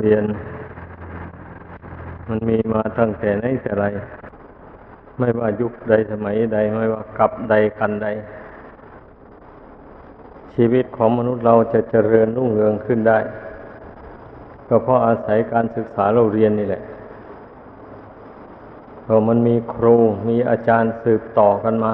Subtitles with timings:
[0.00, 0.24] เรียน
[2.28, 3.86] มันมีมาตั้งแต่ไหนแต่ไร
[5.18, 8.08] ไม่ว่ายุคใดสมัยใด ไม่ว่ากับใดกันใด
[10.54, 13.18] ชีวิตของมนุษย์เราจะเจริญรุ่งเรืองขึ้นได้
[14.68, 16.82] ก็เพราะอาศัยการศึกษาเราเรียนนี่แหละ
[19.02, 19.96] เพราะมันมีครู
[20.28, 21.92] มีอาจารย์สืบต่อกันมา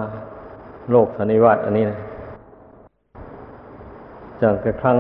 [0.90, 1.98] โลกสันนิวัตอันนี้นะ
[4.42, 4.98] จากแต่ครั้ง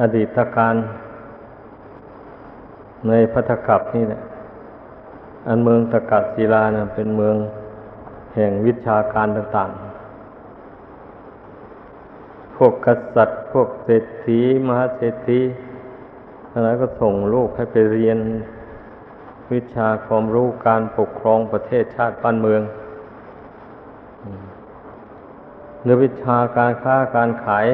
[0.00, 0.74] อดีตการ
[3.06, 4.20] ในพัทกับนี่แหละ
[5.48, 7.36] อันเมืองตะกัดศิลานะเป็นเมือง
[8.34, 9.78] แห่งวิชาการต่างๆ
[12.56, 15.40] พวกกษัตริย์ พวกเศรษฐีมหาเศรษฐี
[16.52, 18.18] อะไรก็ส่งลูกให้ไปเรียน
[19.52, 22.62] วิชาความรู้การปกครองประเทศชาติบ้านเมือง
[25.82, 27.66] หรือวิชาการค้าการขาย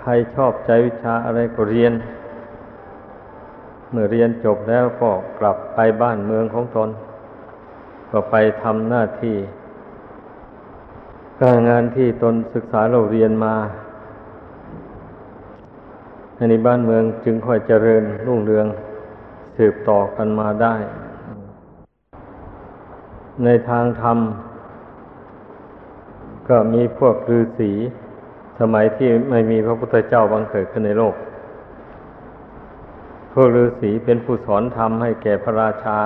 [0.00, 1.92] ใครชอบใจวิชาอะไรก็เรียน
[3.90, 6.88] เมื่อเรียนจบแล้วก็กลับไปบ้านเมืองของตน
[8.10, 9.36] ก็ไปทำหน้าที่
[11.40, 13.54] การงานที่ตนศึกษาเราเรียนมา
[16.36, 18.66] ในบ้านเมืองจึงค่อยเจริญรุ่งเรือง
[19.56, 20.74] สืบต่อกันมาได้
[23.44, 24.18] ในทางธรรม
[26.48, 27.72] ก็มีพวกฤาษี
[28.60, 31.14] สมัยที่ไม่มีพระพุทธเจ้าบังเกิดขึ้นในโลก
[33.32, 35.98] พวกฤาษีเป็นผู้สอนธรรมให้แก่พระราชา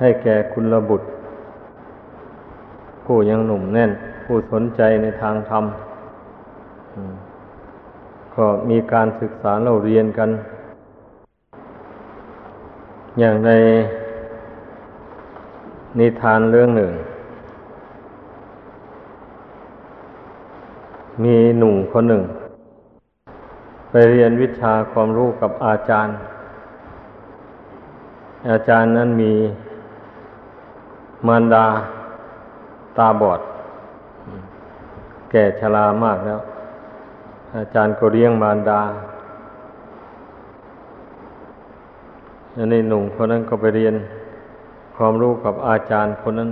[0.00, 1.06] ให้แก่คุณระบุตร
[3.04, 3.90] ผู้ยังหนุ่มแน่น
[4.24, 5.64] ผู้สนใจในทางธรรม
[8.34, 10.30] ก็มีการศึกษาเราเรียนกัน
[13.18, 13.50] อย่างใน
[15.98, 16.90] นิทานเรื่องหนึ่ง
[21.24, 22.22] มีหนุ่มคนหนึ่ง
[23.94, 26.14] ไปเรียนวิชาความรู้กับอาจารย์
[28.50, 29.32] อาจารย์นั้นมี
[31.26, 31.66] มารดา
[32.96, 33.40] ตาบอด
[35.30, 36.40] แก่ชรามากแล้ว
[37.58, 38.80] อาจารย์ก็เลี้ยงมารดา
[42.56, 43.94] อันนี้หนุ่มคนนั้นก็ไปเรียน
[44.96, 46.50] ความรู้กับอาจารย์คนนั้น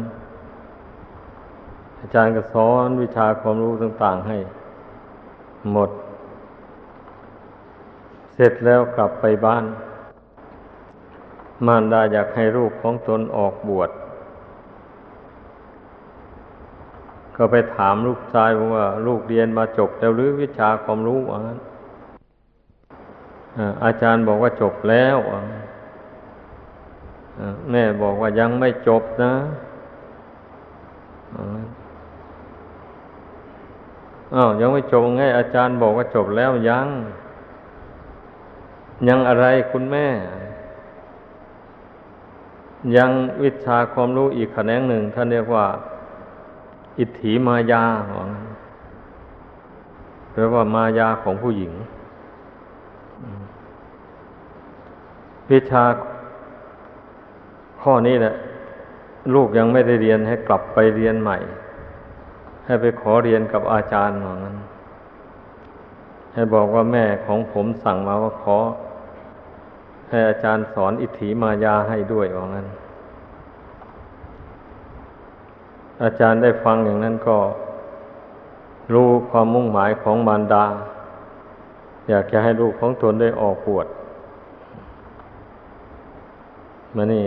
[2.01, 4.37] อาจารย์ก็สอนวิชาความรู้ต่าง ๆ ให้
[5.73, 5.91] หมด
[8.43, 9.65] ร็จแล้วกลับไปบ้าน
[11.67, 13.91] มารดาอยากให้ลูกของตนออกบวช
[17.37, 21.41] ก็ไปถามลูกชายว่า ลูกเรียนมาจบแล้วหรือวิชาความรู้อ่า
[23.85, 25.17] อาจารย์บอกว่าจบแล้ว
[27.71, 29.33] แม่บอกว่ายังไม่จบนะ
[34.35, 36.87] อ้าวยังไม่จบไงอาจารย์บอกว่าจบแล้วยัง
[39.09, 40.07] ยังอะไรคุณแม่
[42.97, 43.11] ยัง
[43.43, 45.67] วิชาความรู้อีกแขนงหนึ่งท่านเรียกว่า
[46.99, 47.85] อิทธิมายา
[50.33, 51.73] หรือว่ามายาของผู้หญิง
[55.51, 55.85] วิชา
[57.81, 58.35] ข้อนี้แหละ
[59.35, 61.39] ลูกยังไม่ได้เรียนให้กลับไปเรียนใหม่
[62.65, 64.57] ให้ไปขอเรียนกับอาจารย์เหมือนกัน
[66.33, 68.57] ให้บอกว่าแม่ของผมสั่งมาว่าขอ
[70.11, 72.67] ให้อาจารย์สอนอิทธิมายาให้ด้วยว่างั้น
[76.05, 77.39] อาจารย์ได้ฟังอย่างนั้นก็
[78.93, 80.65] รู้ความมุ่งหมายของมารดา
[82.09, 83.87] อยากจะให้ลูกของตนได้ออกปวด
[86.97, 87.25] มานี่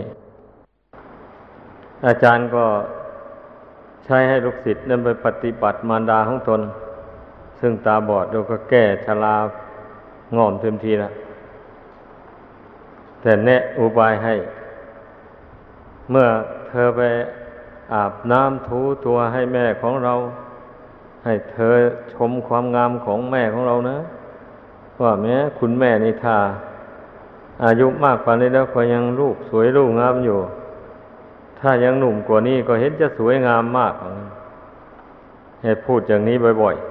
[2.08, 2.66] อาจารย์ก็
[4.06, 6.62] ใช้ให้ลูกศิษย์นั้นไปปฏิบัติมารดาของตน
[7.60, 9.36] ซึ่งตาบอดแล้วก็แก้ชรา
[10.38, 11.12] งอมเต็มทีและ
[13.24, 14.36] แต่แนะอุบายให้
[16.10, 16.28] เมื่อ
[16.68, 17.02] เธอไป
[17.94, 20.14] อาบน้ำถูตัวให้แม่ของเรา
[21.26, 21.74] ให้เธอ
[22.14, 23.98] ชมความงามของแม่ของเรานะ
[25.02, 26.38] ว่าแม้คุณแม่นี่ท่า
[27.66, 30.38] อายุมากกว่านี้แล้วก็ยังลูกสวยลูกงามอยู่
[31.60, 33.94] ถ้ายังหนุ่มกว่านี้ก็เห็นจะสวยงามมาก
[35.62, 36.86] ให้พูดอย่างนี้บ่อยๆ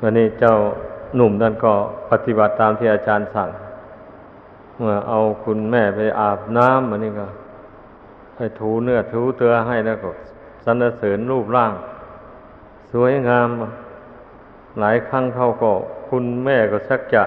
[0.00, 0.54] วันนี้เจ้า
[1.16, 1.74] หนุ่มนั่นก็
[2.10, 3.50] ปฏิบัติตามที่อาจารย์สั่ง
[4.78, 7.26] เมื่อเอาคุณแม่ไปอาบน้ำมันนี่ก็
[8.36, 10.10] ให้ถูเนื้อถูเตือให้แล้วก็
[10.64, 11.72] สรรเสริญรูปร่าง
[12.92, 13.48] สวยงาม
[14.80, 15.72] หลายครั้งเขาก็
[16.08, 17.22] คุณแม่ก็ชักจะ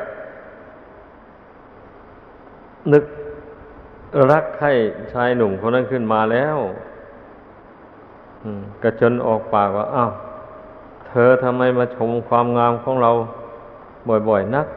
[2.93, 3.05] นึก
[4.31, 4.73] รักให้
[5.13, 6.57] ชายหนุ่มคนนั้นขึ้นมาแล้ว
[8.83, 10.11] กระจนออกปากว่า อ้าว
[11.07, 13.11] เธอทำไมมาชมความงามของเรา
[14.29, 14.67] บ่อยๆนัก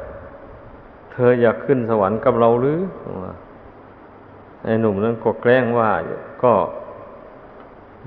[1.12, 2.78] เธออยากขึ้นสวรรค์กับเราหรือ
[4.64, 5.90] ไอ้หนุ่มนั้นก็แกล้งว่า
[6.42, 6.52] ก็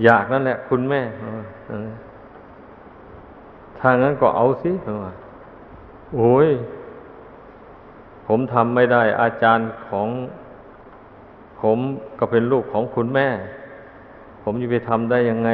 [0.03, 1.01] อยากนั่นแหละ คุณแม่
[3.79, 4.71] ถ้างั้นก็เอาสิ
[6.15, 6.49] โอ้ย
[8.27, 10.07] ผมทำไม่ได้ อาจารย์ของ
[11.61, 11.77] ผม
[12.19, 13.27] ก็เป็นลูกของคุณแม่
[14.43, 15.49] ผมจะไปทำได้ยังไง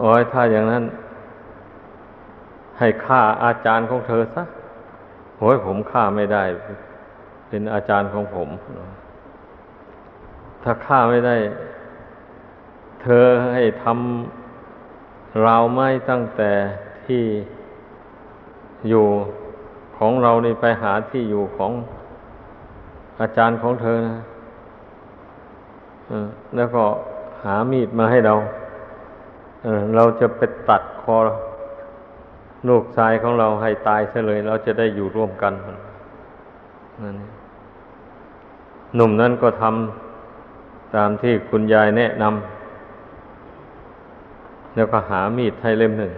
[0.00, 0.84] โอ้ยถ้าอย่างนั้น
[2.78, 4.42] ให้ฆ่าอาจารย์ของเธอซะ
[5.38, 6.44] โอ้ยผมฆ่าไม่ได้
[7.48, 8.48] เป็นอาจารย์ของผม
[10.62, 11.36] ถ้าฆ่าไม่ได้
[13.02, 13.24] เธอ
[13.54, 16.52] ให้ทำราวไม้ตั้งแต่
[17.06, 17.24] ที่
[18.88, 19.06] อยู่
[19.98, 21.72] ของเรานี่ไปหาที่อยู่ของ
[23.20, 24.18] อาจารย์ของเธอนะ
[26.56, 26.84] แล้วก็
[27.44, 28.34] หามีดมาให้เรา
[29.96, 31.16] เราจะไปตัดคอ
[32.68, 35.52] ลูกชายของเราให้ตายเสียเลยเราจะได้อยู่ร่วมกัน
[37.02, 37.16] นั่น
[38.94, 42.34] หนุ่มนั้นก็ทำตามที่คุณยายแนะนำ
[44.74, 46.12] แล้วก็หามีดให้เล่มหนึ่ง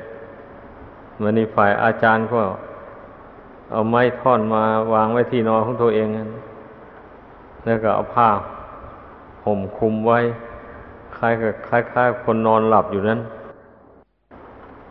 [1.23, 2.41] มันนี่ฝ่ายอาจารย์ก็
[3.73, 4.63] เอาไม้ท่อนมา
[4.93, 6.09] วางไว้ที่นอนของตัวเอง
[7.65, 8.29] แล้วก็เอาผ้า
[9.45, 10.19] ห่มคุมไว้
[11.17, 13.21] คล้ายกับคล้ายๆคนนอนหลับอยู่นั้น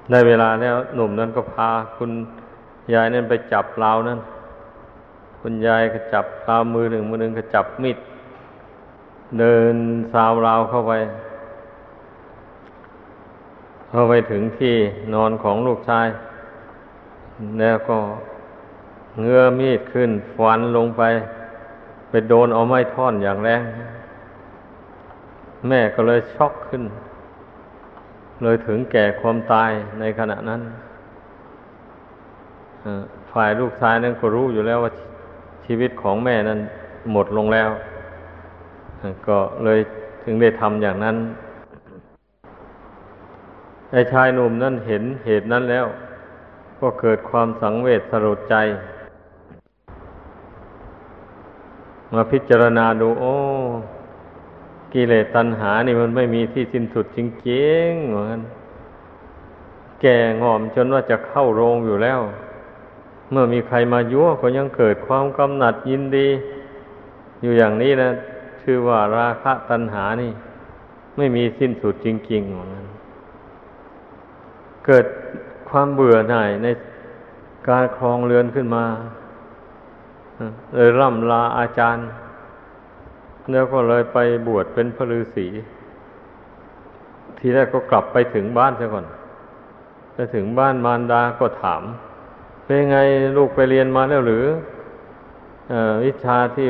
[0.10, 2.12] ได้เวลาแล้วหนุ่มนั้นก็พาคุณ
[2.94, 4.20] ยายนั้นไปจับราวนั้น
[5.42, 7.98] คุณยายก็จับราวมือหนึ่งมือหนึ่งก็จับมิด
[9.40, 9.76] เดิน
[10.14, 10.94] สาวราวเข้าไป
[13.90, 14.76] เข้าไปถึงที่
[15.14, 16.08] นอนของลูกชาย
[17.60, 17.98] แล้วก็
[19.22, 21.04] เงื้อมีดขึ้นฟันลงไป
[22.10, 23.62] ไปโดนเอาไม้ท่อนอย่างแรง
[25.68, 26.84] แม่ก็เลยช็อกขึ้น
[28.44, 30.62] เลยถึงแก่ความตายในขณะนั้น
[33.32, 34.92] ฝ่ายลูกชายนั้นก็รู้อยู่แล้วว่า
[35.66, 36.60] ชีวิตของแม่นั้น
[37.12, 37.70] หมดลงแล้ว
[39.28, 39.80] ก็เลย
[40.24, 41.18] ถึงได้ทำอย่างนั้น
[43.92, 45.86] ไอ้ชายหนุ่มนั้นเห็นเหตุนั้นแล้ว
[46.80, 48.56] ก็เกิดความสังเวชสลดใจ
[52.14, 53.34] มาพิจารณาดูโอ้
[54.94, 57.20] กิเลสตัณหานี่มันไม่มีที่สิ้นสุดจ
[57.50, 58.40] ริงๆเหมือน
[60.02, 62.20] แก่งอมจนว่าจะเข้าโรงอยู่แล้ว
[63.32, 66.28] เมื่อมีใครมายั่วก็ยังเกิดความกำหนัดยินดี
[67.42, 68.10] อยู่อย่างนี้นะ
[68.62, 70.32] ชื่อว่าราคะตัณหานี่
[71.18, 72.86] ไม่มีสิ้นสุดจริงๆเหมือนกัน
[74.86, 75.06] เกิด
[75.70, 76.68] ความเบื่อหน่ายใน
[77.70, 78.86] การครองเรือนขึ้นมา
[80.74, 82.08] เลยร่ำลาอาจารย์
[83.52, 84.18] แล้วก็เลยไป
[84.48, 85.48] บวชเป็นพระฤาษี
[87.38, 89.06] ทีแรกก็กลับไปถึงบ้านซะก่อน
[90.14, 91.84] ไปถึงบ้านมารดาก็ถาม
[92.64, 92.98] เป็นไง
[93.38, 94.46] ลูกไปเรียนมาแล้วหรือ
[95.72, 95.74] อ
[96.04, 96.68] วิชาที่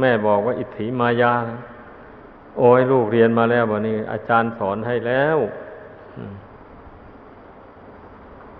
[0.00, 1.32] แม่บอกว่าอิทธิมายา
[2.58, 5.38] โอ้ยลูกเรียนมาแล้ววันนี้ อาจารย์สอนให้แล้ว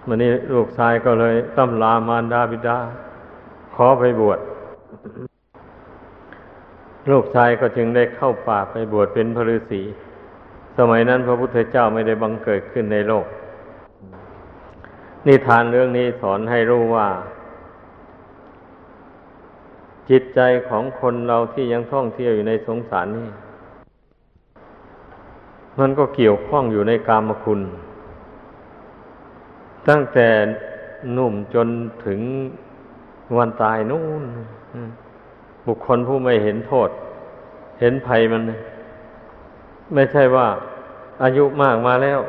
[0.07, 2.79] วันนี้ลูกชายก็เลยตั้มลามารดาบิดา
[3.75, 4.39] ขอไปบวช
[7.11, 9.83] ลูกชายก็จึงได้เข้าป่าไปบวชเป็นพระฤาษี
[10.79, 13.27] สมัยนั้นพระพุทธเจ้าไม่ได้บังเกิดขึ้นในโลก
[15.27, 17.09] นิทานเรื่องนี้สอนให้รู้ว่า
[20.11, 23.29] จิตใจของคนเราที่ยังท่องเที่ยวอยู่ในสงสารนี่
[25.81, 27.61] มันก็เกี่ยวข้องอยู่ในกามคุณ
[29.89, 30.29] ตั้งแต่
[31.13, 31.69] หนุ่มจน
[32.07, 32.21] ถึง
[33.37, 34.25] วันตายนู่น
[35.71, 36.91] บุคคลผู้ไม่เห็นโทษ
[37.81, 38.43] เห็นภัยมัน
[39.95, 40.49] ไม่ใช่ว่า
[41.23, 42.21] อายุมากมาแล้ว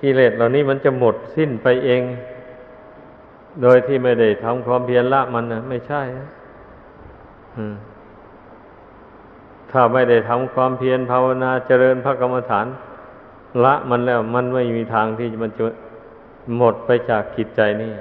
[0.00, 2.02] กิเลสเหล่านี้มันจะหมดสิ้นไปเอง
[3.62, 6.02] โดยที่ไม่ได้ทำความเพียรละมันนะไม่ใช่
[9.70, 12.66] ถ้าไม่ได้ทำความเพียรภาวนาเจริญพระกรรมฐาน
[13.64, 15.64] ละมันแล้วมันไม่มีทางที่มันจะ
[16.56, 17.92] หมดไปจากจิตใจนี่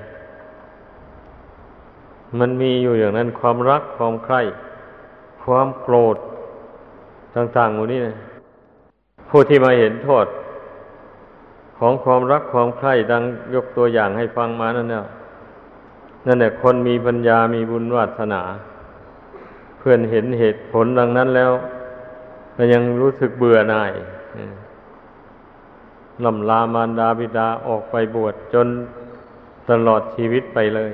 [2.40, 4.42] มันมีอยู่อย่างนั้นความรักความใคร่
[5.44, 6.18] ความโกรธ
[7.36, 8.16] ต่างๆหมดนี้นะ
[9.30, 10.26] ผู้ที่มาเห็นโทษ
[11.78, 13.24] ของความรักความใคร่ดัง
[13.56, 15.06] ยกตัวอย่างให้ฟังมานั่นเนี่ย
[16.26, 18.42] นั่นแหละคนมีปัญญามีบุญวาสนา
[19.78, 21.52] เพื่อนเห็นเหตุผลดังนั้นแล้ว
[22.56, 23.92] ก็ยังรู้สึกเบื่อหน่าย
[26.26, 28.68] ลำลามารดาบิดาออกไปบวชจน
[29.70, 30.92] ตลอดชีวิตไปเลย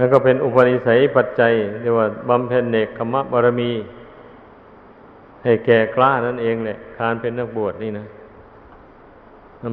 [0.00, 3.70] แล้วก็เป็นอุปนิสัยปัจจัยเรียกว่าบำเพ็ญเนกขมะบารมี
[5.44, 8.04] ให้แก่กล้านั่นเองแหละการเป็นนักบวชนี่นะ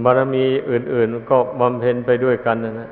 [0.05, 2.89] บารมีอื่น ๆ ก็บำเพ็ญไปด้วยกันนะนะ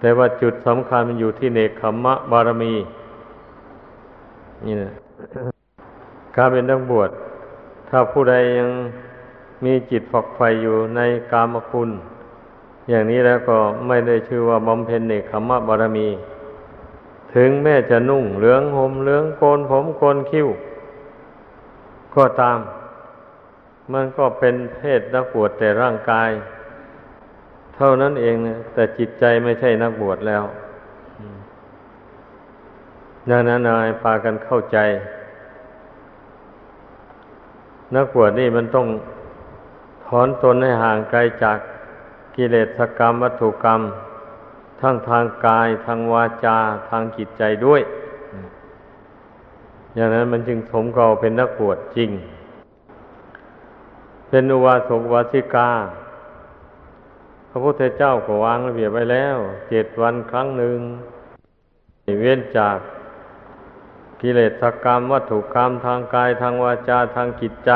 [0.00, 2.74] แต่ว่าจุดสำคัญมันอยู่ที่เนคขมมะบารมี
[4.66, 4.90] นี่นะ
[6.36, 7.10] การเป็นนักบวช
[7.88, 8.70] ถ้าผู้ใดยัง
[9.64, 11.00] มีจิตฝักใฝ่อยู่ใน
[11.32, 11.90] กามคุณ
[12.90, 13.56] อย่างนี้แล้วก็
[13.86, 16.08] ไม่ได้ชื่อว่าบำเพ็ญเนคขมะบารมี
[17.34, 20.48] ถึงแม้จะนุ่งเหลืองห่มเหลืองโกนผมโกนคิ้ว
[22.14, 22.58] ก็ตาม
[23.92, 26.30] มันก็เป็นเพศนักบวชแต่ร่างกาย
[27.76, 30.44] เท่านั้นเองนะแต่จิตใจไม่ใช่นักบวชแล้ว
[33.30, 34.78] ดังนั้นนายพากันเข้าใจ
[37.96, 38.86] นักบวชนี่มันต้อง
[40.06, 41.58] ถอนตนให้ห่างไกลจาก
[42.36, 43.80] กิเลสกรรมวัตถุกรรม
[44.82, 46.58] ทั้งทางกายทางวาจา
[46.88, 47.82] ทางจิตใจด้วย
[49.94, 52.10] อย่างนั้นมันจึงสมเก่าเป็นนักบวชจริง
[54.28, 55.70] เป็นอุวาสกวาสิกา
[57.48, 59.36] พระพุทธเจ้าก็วางระเบียบไว้แล้ว
[59.68, 60.78] เจ็ดวันครั้งหนึ่ง
[62.20, 62.78] เว้นจาก
[64.20, 67.70] กิเลสกรรมวัตถุกรรมทางกายทางวาจาทางจิตใจ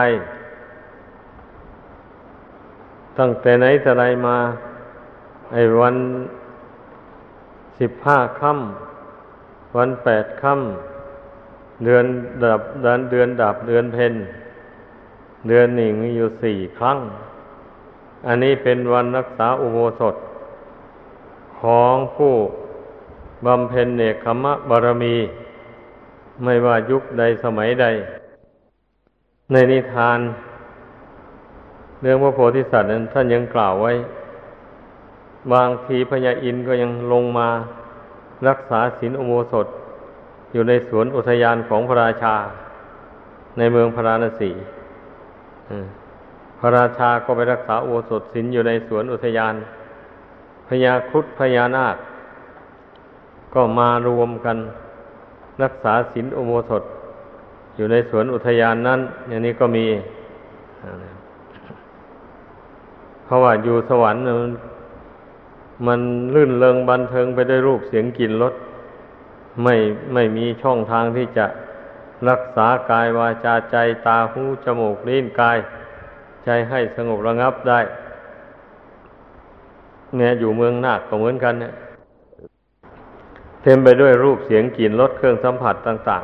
[3.18, 4.38] ตั้งแต่ไหนแต่ไรมา
[5.52, 5.96] ไอ้วัน
[7.78, 12.04] สิบห้าค่ำวันแปดค่ำเดือน
[12.42, 14.14] ดับเดือนเดือนดับเดือนเพน
[15.48, 16.98] เดือนหนึ่งมีอยู่สี่ครั้ง
[18.26, 20.14] อันนี้เป็นวันรักษาอุโบสถ
[21.60, 22.34] ของผู้
[23.46, 25.16] บำเพ็ญเนคขมะบารมี
[26.44, 27.86] ไม่ว่ายุคใดสมัยใด
[29.52, 30.18] ในนิทาน
[32.00, 33.92] เรื่องพระโพธิสัตว์นั้นท่านยังกล่าวไว้
[35.52, 37.48] บางทีพญาอินก็ยังลงมา
[38.48, 39.66] รักษาศีลอโมสถ
[40.52, 42.34] อยู่ในสวนอุทยานของพระราชา
[43.58, 44.50] ในเมืองพระราณสี
[46.60, 49.54] พระราชาก็ไปรักษาโอสถศีลอยู่ในสวนอุทยาน
[50.68, 51.96] พญาครุฑพญานาค
[53.54, 54.56] ก็มารวมกัน
[55.62, 56.82] รักษาศีลอุโบสถ
[57.76, 59.86] อยู่ในสวนอุทยานนั้น อย่างนี้ก็มี
[63.24, 64.22] เพราะว่าอยู่สวรรค์
[65.86, 66.00] มัน
[66.34, 68.54] ลื่นเริงบันเทิงไปด้วยรูปเสียงกลิ่นรส
[69.62, 69.74] ไม่
[70.12, 71.46] ไม่มีช่องทางที่จะ
[72.28, 75.58] รักษากายวาจาใจตาหูจมูกลิ้นกาย
[76.44, 77.80] ใจให้สงบระงับได้
[80.16, 81.72] เนี่ยอยู่เมืองนาคก็เหมือนกันเนี่ย
[83.62, 86.22] เต็มไปด้วยรูปเสียงกลิ่นรสเครื่องสัมผัสต่าง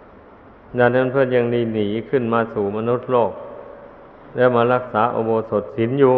[0.00, 3.32] ๆดังนั้นเพื่อนยังหนีหนีขึ้นมาสู่มนุษย์โลก
[4.36, 6.16] แล้วมารักษาอโบสถศีลอยู่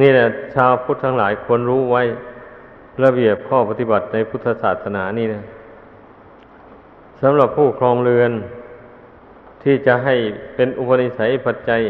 [0.00, 2.02] นี่แหละชาวพุทธทั้งหลายควรรู้ไว้
[3.04, 5.42] ระเบียบข้อปฏิบัติในพุทธศาสนานี่นะ
[7.22, 8.30] สำหรับผู้ครองเรือน
[9.62, 10.14] ที่จะให้
[10.54, 11.80] เป็นอุปนิสัยปัจจัย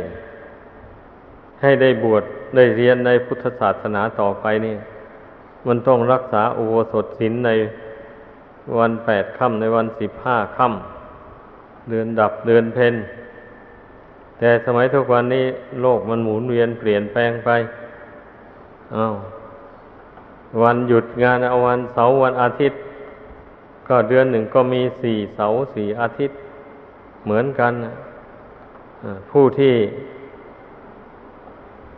[1.62, 2.22] ให้ได้บวช
[2.56, 4.76] ได้เรียนในพุทธศาสนาต่อไปนี่
[5.66, 7.50] มันต้องรักษาอุโบสถศีลใน
[8.78, 12.94] วันแปดค่ำในวันสิบห้าค่ำเดือนดับเดือนเพน
[14.38, 15.46] แต่สมัยทุกวันนี้
[15.82, 17.50] โลกมันหมุนเวียนเปลี่ยนแปลงไป
[18.94, 19.06] อา
[20.62, 22.78] วันหยุดงานเอาวันเสาร์วันอาทิตย์
[23.88, 26.36] ก็เดือนหนึ่งก็มีสี่เสาร์สี่อาทิตย์
[27.24, 27.72] เหมือนกัน
[29.30, 29.74] ผู้ที่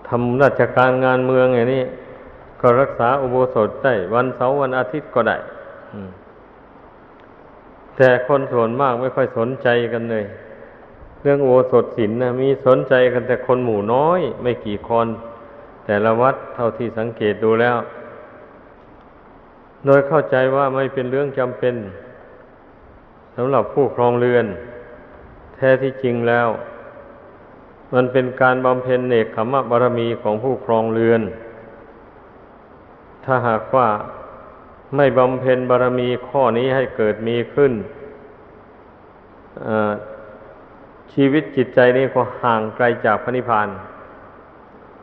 [0.09, 1.83] ทำราชการงานเมืองอย่างนี้
[2.61, 5.37] ก็รักษาอุโบสถได้วันเสาร์วันอาทิตย์ก็ได้
[7.97, 10.25] แต่คนส่วนมากไม่ค่อยสนใจกันเลย
[11.23, 15.07] เรื่องอุโบสถศีลนะมีสนใจกันแต่คนหมู่น้อย ไม่กี่คน
[15.90, 17.76] แต่ละวัดเท่าที่สังเกตดูแล้ว
[19.87, 21.75] โดยเข้าใจว่าไม่เป็นเรื่องจำเป็น
[23.37, 24.47] สำหรับผู้ครองเรือน
[25.54, 26.49] แท้ที่จริงแล้ว
[27.95, 31.23] มันเป็นการบำเพ็ญเนกขมบารมีของผู้ครองเรือน
[33.25, 33.88] ถ้าหากว่า
[34.97, 37.73] ไม่บำเพ็ญบารมีข้อนี้ให้เกิดมีขึ้น
[41.12, 43.68] ชีวิตจิตใจนี้ก็ห่างไกลจากพระนิพพาน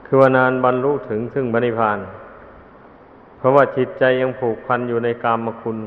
[0.06, 2.00] คือว่านานบรรลุถึงซึ่งพระนิพาน
[3.38, 5.78] เพราะว่าจิตใจยังผูกพันอยู่ในกามคุณ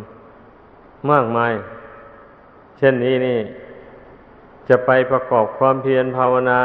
[1.10, 1.52] มากมาย
[2.78, 3.38] เช่นนี้นี่
[4.68, 6.60] จะไปประกอบความเพียรภาวนา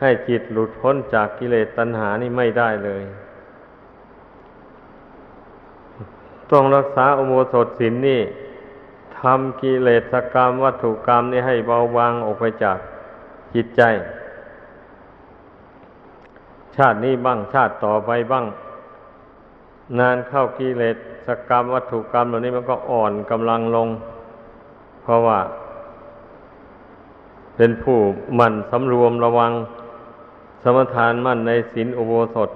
[0.00, 3.02] ให้จิตหลุดพ้นจากกิเลสตัณหานี่ไม่ได้เลย
[6.50, 8.20] ต้องรักษาอโมสถศีลนนี่
[9.20, 12.78] ทำกิเลสกรรมวัตถุกรรมนี่ให้เบาบางออกไปจาก
[13.54, 18.46] จิตใจาตินี้บ้างชาติต่อไปบ้าง
[19.98, 20.96] นานเข้ากิเลส
[21.26, 23.88] สกรรมวัตถุกรรมเหล่านี้มันก็อ่อนกำลังลง
[25.02, 25.38] เพราะว่า
[27.56, 27.98] เป็นผู้
[28.38, 29.52] มั่นสำรวมระวัง
[30.62, 32.50] สมทานมั่นในศีลอุโบสถ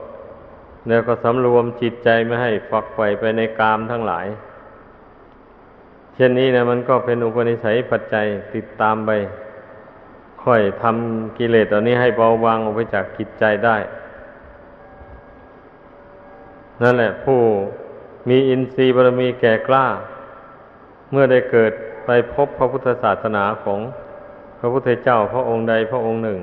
[0.89, 4.27] แล้วก็สำรวมจิตใจไม่ให้ฝักใฝ่ไปในกามทั้งหลาย
[6.15, 9.11] เช่นนี้นะมันก็เป็นอุปนิสัยปัจจัยติดตามไป
[10.45, 13.77] ค่อยทำกิเลสตัวนี้ให้เบาบางออกไปจากจิตใจได้
[16.83, 17.41] นั่นแหละ ผู้
[18.29, 19.87] มีอินทรีย์บารมีแก่กล้า
[21.11, 21.73] เมื่อได้เกิด
[22.07, 23.81] ไปพบพระพุทธศาสนาของ
[24.59, 26.41] พระพุทธเจ้าพระองค์ใดพระองค์หนึ่ง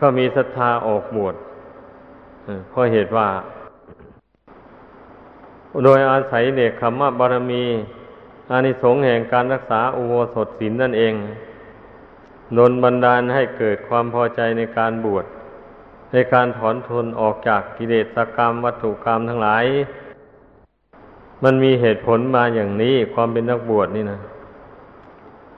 [0.00, 1.34] ก็มีศรัทธาออกบวช
[2.68, 3.28] เพราะเหตุว่า
[5.84, 7.64] โดยอาศัยเนคขมบารมี
[8.50, 11.14] อานิสงส์แห่งการรักษาอุโบสถศีลนั่นเอง
[12.56, 15.24] นนบันดาลให้เกิดความพอใจในการบวช
[16.12, 19.64] ในการถอนทนออกจากกิเลสกรรมวัตถุกรรมทั้งหลาย
[21.44, 24.20] มันมีเหตุผลมาอย่างนี้ความเป็นนักบวชนี่นะ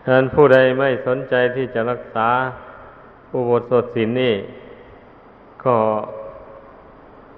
[0.02, 2.28] ฉะนั้นผู้ใดไม่สนใจที่จะรักษา
[3.32, 4.34] อุโบสถศีลนี่
[5.64, 5.76] ก็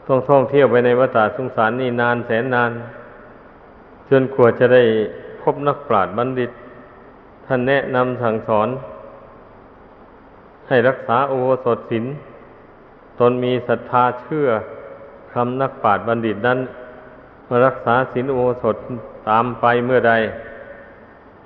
[0.06, 2.70] ต้องท่องเที่ยวไปในวัฏสงสารนี่นานแสนนาน
[4.10, 4.82] จนกว่าจะได้
[5.42, 6.50] พบนักปราชญ์บัณฑิต
[7.46, 8.68] ท่านแนะนำสั่งสอน
[10.68, 12.04] ให้รักษาอุโบสถศีล
[13.20, 14.48] ตนมีศรัทธาเชื่อ
[15.32, 16.58] คำนักปราชญ์บัณฑิตนั้น
[17.48, 18.76] มารักษาศีลอุโบสถ
[19.28, 20.12] ตามไปเมื่อใด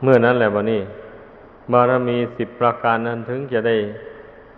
[0.02, 0.80] เมื่อนั้นแหละวันนี้
[1.72, 3.76] บารมีสิบประการนั้นถึงจะได้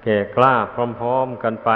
[0.04, 0.54] แก่กล้า
[1.00, 1.70] พร้อมๆกันไป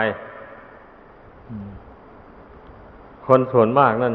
[3.27, 4.15] คนส่วนมากนั่น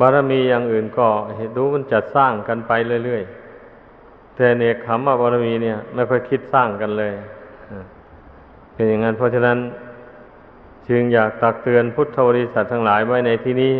[0.00, 2.72] บารมีอย่างอื่นก็เห็นดูมันจะสร้างกันไป
[3.04, 7.12] เรื่อยๆ แต่เนคขมบารมีเนี่ย ไม่ค่อยคิดสร้างกันเลย
[8.72, 9.58] เป็นอย่างนั้นเพราะฉะนั้น
[10.88, 13.74] จึงอยากตักเตือนพุทธบริษัททั้งหลายไว้ในที่นี้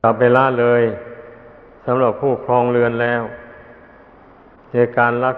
[0.00, 0.82] กลับไปละเลย
[1.86, 3.22] สำหรับผู้ครองเรือนแล้ว
[4.72, 5.36] ในการรัก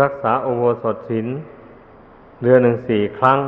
[0.00, 1.26] รักษาโอโวสถศีล
[2.42, 3.38] เดือนหนึ่งสี่ครั้ง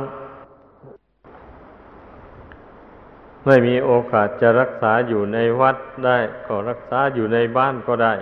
[3.45, 8.13] ไม่มีโอกาสจะรักษาอยู่ในวัดได้ก็รักษาอยู่ในบ้านก็ได้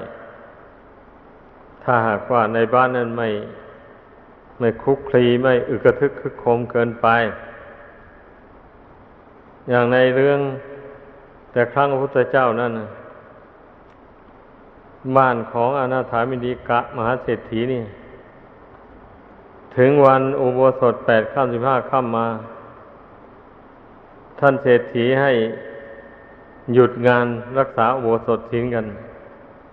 [1.84, 3.30] ถ้าหากว่าในบ้านนั้นไม่
[4.60, 7.08] ไม่คุกคลีไม่อึกระทึกคึกโคมเกินไป
[9.70, 10.40] อย่างในเรื่อง
[11.52, 12.74] แต่ครั้งพระพุทธเจ้านั่น
[15.18, 17.84] บ้านของอนาถามิดีกะ มหาเศรษฐีนี่
[19.78, 22.28] ถึงวันอุโบสถแปดข้ามสิบห้าข้ามมา
[24.40, 25.32] ท่านเศรษฐีให้
[26.74, 28.86] หยุดงานรักษาอุโบสถทิ้งกัน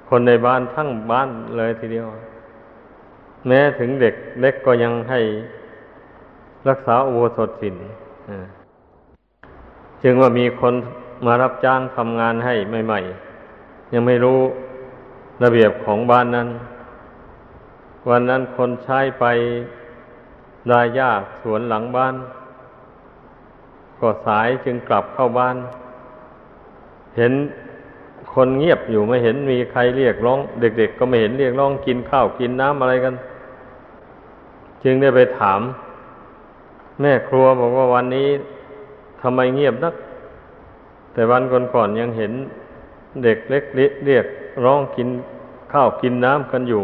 [0.08, 2.06] คนในบ้านทั้งบ้านเลยทีเดียว
[3.46, 5.20] แม้ถึงเด็กเล็กก็ยังให้
[6.68, 7.76] รักษาอุโบสถศีล
[10.08, 10.74] จึงว่ามีคน
[11.26, 12.54] มารับจ้างทำงานให้
[12.86, 14.40] ใหม่ๆ ยังไม่รู้
[15.42, 16.48] ระเบียบของบ้านนั้น
[18.08, 19.24] วันนั้นคนใช้ไป
[20.70, 22.14] ดายากสวนหลังบ้าน
[24.00, 25.56] ก็สายจึงกลับเข้าบ้าน
[27.16, 27.32] เห็น
[28.32, 33.14] คนเงียบอยู่ไม่เห็นมีใครเรียกร้อง เด็ก ๆ ก็ไม่เห็นเรียกร้องกินข้าวกินน้ำอะไรกัน
[34.84, 35.60] จึงได้ไปถาม
[37.00, 38.28] แม่ครัวบอกว่าวันนี้
[39.22, 39.94] ทำไมเงียบนัก
[41.12, 41.42] แต่วัน
[41.74, 42.32] ก่อนๆยังเห็น
[43.24, 43.64] เด็กเล็ก
[44.06, 44.26] เรียก
[44.64, 45.08] ร้องกิน
[45.72, 46.82] ข้าวกินน้ำกันอยู่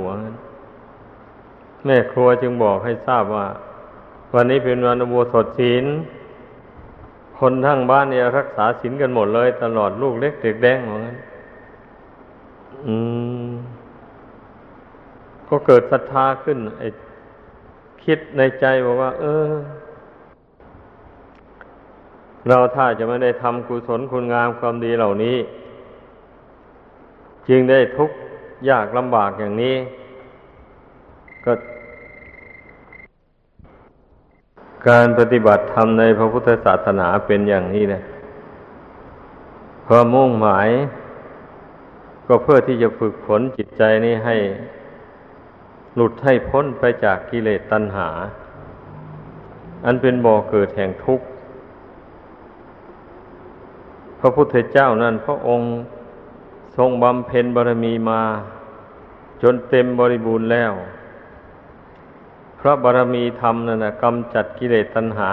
[1.84, 3.46] แม่ครัวจึงบอกให้ทราบว่า
[4.34, 5.84] วันนี้เป็นวันอุโบสถศีล
[7.38, 11.16] คนทั้งบ้านเนี่ยรักษาศีลกันหมดเลย ตลอดลูกเล็กเด็กแดงเหมือนกัน
[12.86, 12.94] อื
[13.48, 13.50] ม
[15.48, 16.88] ก็เกิดศรัทธาขึ้นไอ้
[18.04, 19.48] คิดในใจบอกว่า เออ
[22.48, 25.36] เราถ้าจะไม่ได้ทำกุศลคุณงามความดีเหล่านี้
[27.48, 28.16] จึงได้ทุกข์
[28.68, 29.76] ยากลำบากอย่างนี้
[31.44, 31.52] ก็
[34.88, 38.02] การปฏิบัติธรรมในพระพุทธศาสนาเป็นอย่างนี้นะ
[39.86, 40.68] ความมุ่งหมาย
[42.26, 44.36] ก็เพื่อที่จะฝึกฝนจิตใจนี้ให้
[45.94, 48.08] หลุดให้พ้นไปจากกิเลสตัณหา
[49.84, 51.26] อันเป็นบ่อเกิดแห่งทุกข์
[54.24, 55.68] พระพุทธเจ้านั้นพระองค์
[56.76, 58.22] ทรงบำเพ็ญบารมีมา
[59.42, 60.72] จนเต็มบริบูรณ์แล้ว
[62.60, 65.30] พระบารมีธรรมนั่นนะกำจัดกิเลสตัณหา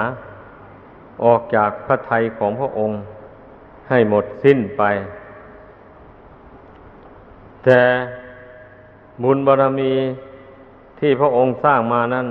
[1.24, 2.98] ออกจากพระทัยของพระองค์
[3.90, 4.84] ให้หมดสิ้นไป
[7.64, 7.82] แต่
[9.24, 9.94] บุญบารมี
[11.00, 12.28] ที่พระองค์สร้างมานั้น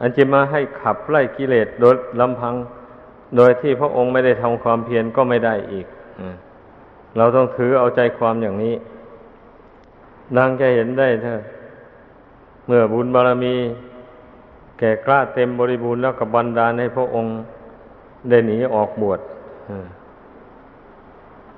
[0.00, 2.54] อันจะมาให้ขับไล่กิเลสโดยลำพัง
[3.36, 5.86] โดยที่พระองค์ไม่ได้ทำความเพียรก็ไม่ได้อีก
[7.16, 8.74] เราต้องถือเอาใจความอย่างนี้
[10.36, 11.40] ดังจะเห็นได้เถอะ
[12.66, 13.54] เมื่อบุญบารมี
[14.78, 17.32] แก่กล้าเต็มบริบูรณ์แล้วกับบันดาลให้พระองค์
[18.28, 19.20] ได้หนีออกบวช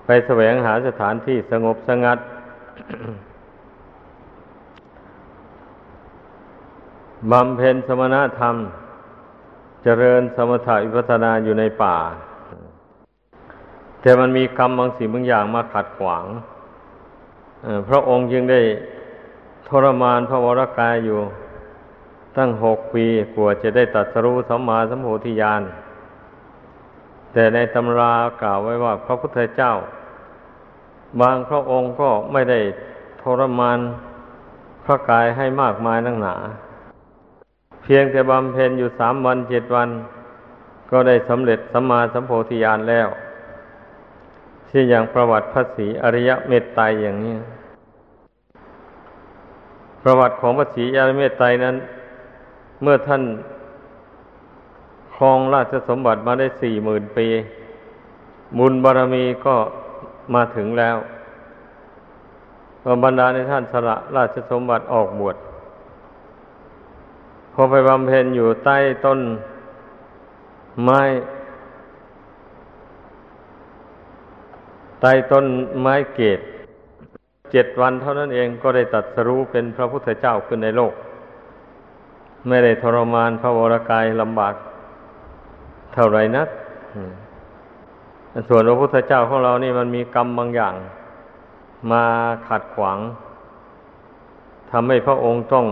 [0.06, 2.18] ไปแสวงหาสถานที่สงบสงัด
[7.30, 8.54] บำเพ็ญสมณธรรม
[9.87, 11.97] เจริญสมถะวิปัสนาอยู่ในป่า
[14.01, 16.25] แต่มันมีกรรมบางสิ่งบางอย่างมาขัดขวาง
[17.88, 18.61] พระองค์จึงได้
[19.68, 21.20] ทรมานพระวรากายอยู่
[22.37, 25.62] ตั้งหกปีกว่าจะได้ตัดสรู้สัมมาสัมโพธิญาณ
[27.33, 29.73] แต่ในตำรากล่าวไว้ว่า พระพุทธเจ้า
[31.20, 32.61] บางพระองค์ก็ไม่ได้
[33.23, 33.79] ทรมาน
[34.85, 36.35] พระกายให้มากมายนักหนา
[37.85, 39.88] เพียงแต่บำเพ็ญอยู่สามวันเจ็ดวัน
[40.90, 43.09] ก็ได้สำเร็จสัมมาสัมโพธิญาณแล้ว
[44.68, 47.37] ที่นอย่างประวัติพระศรีอริยเมตไตรอย่างนี้
[50.03, 51.77] ประวัติของพระศรีอริยเมตไตรนั้น
[52.83, 53.23] เมื่อท่าน
[55.14, 57.27] ครองราชสมบัติมาได้สี่หมื่นปี
[58.59, 59.57] บุญบารรมีก็
[60.35, 60.97] มาถึงแล้ว
[63.05, 65.37] บรรดาในท่านสละราชสมบัติออกบวช
[67.54, 69.20] พอไปบำเพ็ญอยู่ใต้ต้น
[70.84, 71.02] ไม้
[75.00, 75.46] ใต้ต้น
[75.80, 76.40] ไม้เกต
[77.52, 80.92] เจ็ดวันเท่านั้นเองก็ได้ตัดสรู้เป็นพระพุทธเจ้าขึ้นในโลก
[82.48, 84.54] ไม่ได้ทรมานพระวรกายลำบาก
[85.94, 86.48] เท่าไรนัก
[88.48, 90.74] ส่วนพระพุทธเจ้าของเรานี่มันมีกรรมบางอย่าง
[91.92, 92.04] มา
[92.48, 92.98] ขัดขวาง
[94.70, 95.66] ทำให้พระองค์ต้อง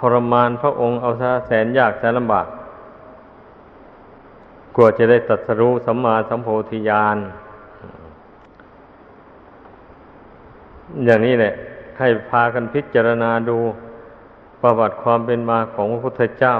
[0.00, 2.46] ทรมานพระองค์เอาซะแสนยากแสนลำบาก
[4.74, 7.16] กลัวจะได้ตัดสรู้สัมมาสัมโพธิญาณ
[11.04, 11.52] อย่างนี้แหละ
[11.98, 13.58] ให้พากันพิจารณาดู
[14.62, 16.56] ประวัติความเป็นมาของพระพุทธเจ้า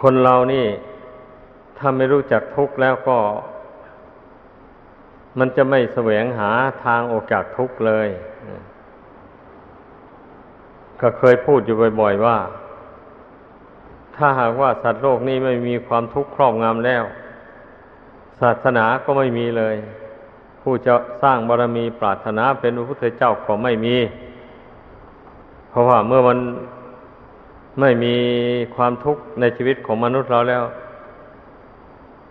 [0.00, 0.66] คนเรานี่
[1.78, 3.18] ถ้าไม่รู้จักทุกข์แล้วก็
[5.38, 6.50] มันจะไม่แสวงหา
[6.84, 8.08] ทางออกจากทุกข์เลย
[11.00, 12.38] ก็เคยพูดอยู่บ่อย ๆ ว่า
[14.16, 17.04] ถ้าหากว่าสัตว์โลกนี้ไม่มีความทุกข์ครอบงำแล้ว
[18.40, 19.76] ศาสนาก็ไม่มีเลย
[20.60, 23.96] ผู้จะสร้างบารมีปรารถนาเป็นพระพุทธเจ้าก็ไม่มี
[25.70, 26.38] เพราะว่าเมื่อมัน
[27.80, 28.14] ไม่มี
[28.76, 30.62] ความทุกข์ในชีวิตของมนุษย์เราแล้ว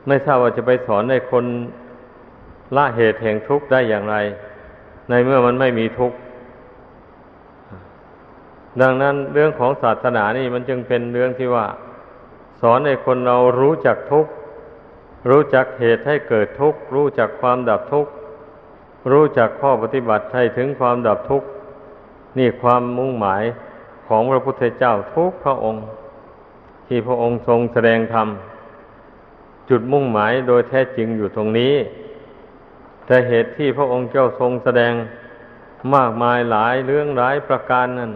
[0.08, 1.46] ไม่ทราบว่าจะไปสอนให้คน
[2.76, 4.16] ละเหตุแห่งทุกข์ได้อย่างไร
[5.10, 6.18] ในเมื่อมันไม่มีทุกข์
[8.82, 11.68] ดังนั้นเรื่องของศาสนานี่มันจึงเป็นเรื่องที่ว่า
[12.62, 14.32] สอนให้คนเรารู้จักทุกข์
[15.30, 18.12] รู้จักเหตุให้เกิดทุกข์ รู้จักความดับทุกข์
[19.12, 21.48] รู้จักข้อปฏิบัติให้ถึงความดับทุกข์
[22.38, 23.44] นี่ความมุ่งหมาย
[24.08, 25.86] ของพระพุทธเจ้าทุกพระองค์
[26.88, 28.28] ที่พระองค์ทรงแสดงธรรม
[29.70, 31.74] จุดมุ่งหมายโดยแท้จริงอยู่ตรงนี้
[33.12, 34.94] แต่เหตุที่พระองค์เจ้าทรงแสดง
[35.96, 38.12] มากมายหลายเรื่องหลายประการนั่น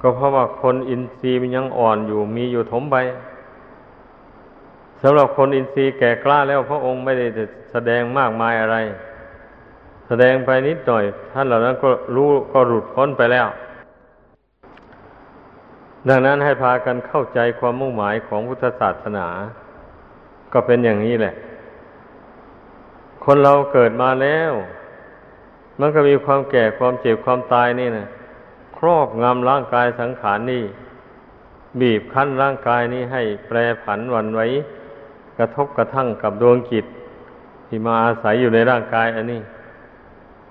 [0.00, 2.96] ก็เพราะว่าคนอินทรีย์มันยังอ่อนอยู่มีอยู่ถมไป
[5.02, 7.26] สำหรับคนอินทรีย์แก่กล้าแล้วพระองค์ไม่ได้
[7.72, 8.76] แสดงมากมายอะไร
[10.06, 13.46] แสดงไปนิดหน่อยท่านเหล่านั้นก็รู้ก็หลุดพ้นไปแล้ว
[16.08, 19.26] ดังนั้นให้พากันเข้าใจความมุ่งหมายของพุทธศาสนา
[20.52, 21.36] ก็เป็นอย่างนี้แหละ
[23.24, 24.52] คนเราเกิดมาแล้ว
[25.80, 28.06] มันก็มีความแก่ความเจ็บความตายนี่นะ
[28.76, 30.64] ครอบงำร่างกายสังขารนี่
[31.80, 34.46] บีบคั้นร่างกายนี้ให้แปรผันวันไว้
[35.38, 36.86] กระทบกระทั่งกับดวงจิต
[37.66, 39.40] ที่มาอาศัยอยู่ในร่างกายอันนี้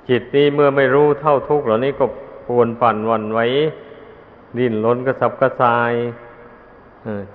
[0.09, 2.05] จิตนี้เมื่อไม่รู้เท่าทุกข์เหล่านี้ก็
[2.47, 3.45] ปวนปั่นวันไว้
[4.57, 5.93] ดิ้นรนกระสับกระส่าย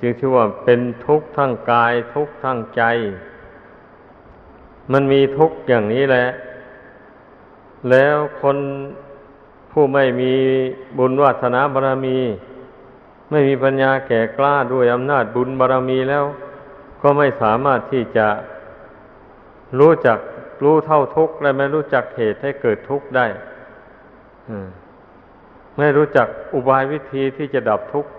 [0.00, 2.82] จึงชื่อว่าเป็นทุกข์ทั้งกายทุกข์ทั้งใจ
[4.92, 6.26] มันมีทุกข์อย่างนี้แหละ
[7.90, 8.56] แล้วคน
[9.72, 10.32] ผู้ไม่มี
[10.98, 12.18] บุญวาสนาบารมี
[13.30, 16.24] ไม่มีปัญญาแก่กล้าด้วยอำนาจบุญบารมีแล้ว
[17.02, 18.26] ก็ไม่สามารถที่จะ
[19.78, 20.18] รู้จัก
[20.64, 23.26] รู้เท่าทุกข์และไม่รู้จักเหตุให้เกิดทุกข์ได้
[25.78, 28.10] ไม่รู้จักอุบายวิธีที่จะดับทุกข์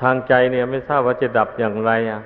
[0.00, 2.20] ทางใจเนี่ยไม่ทราบว่าจะดับอย่างไรอะ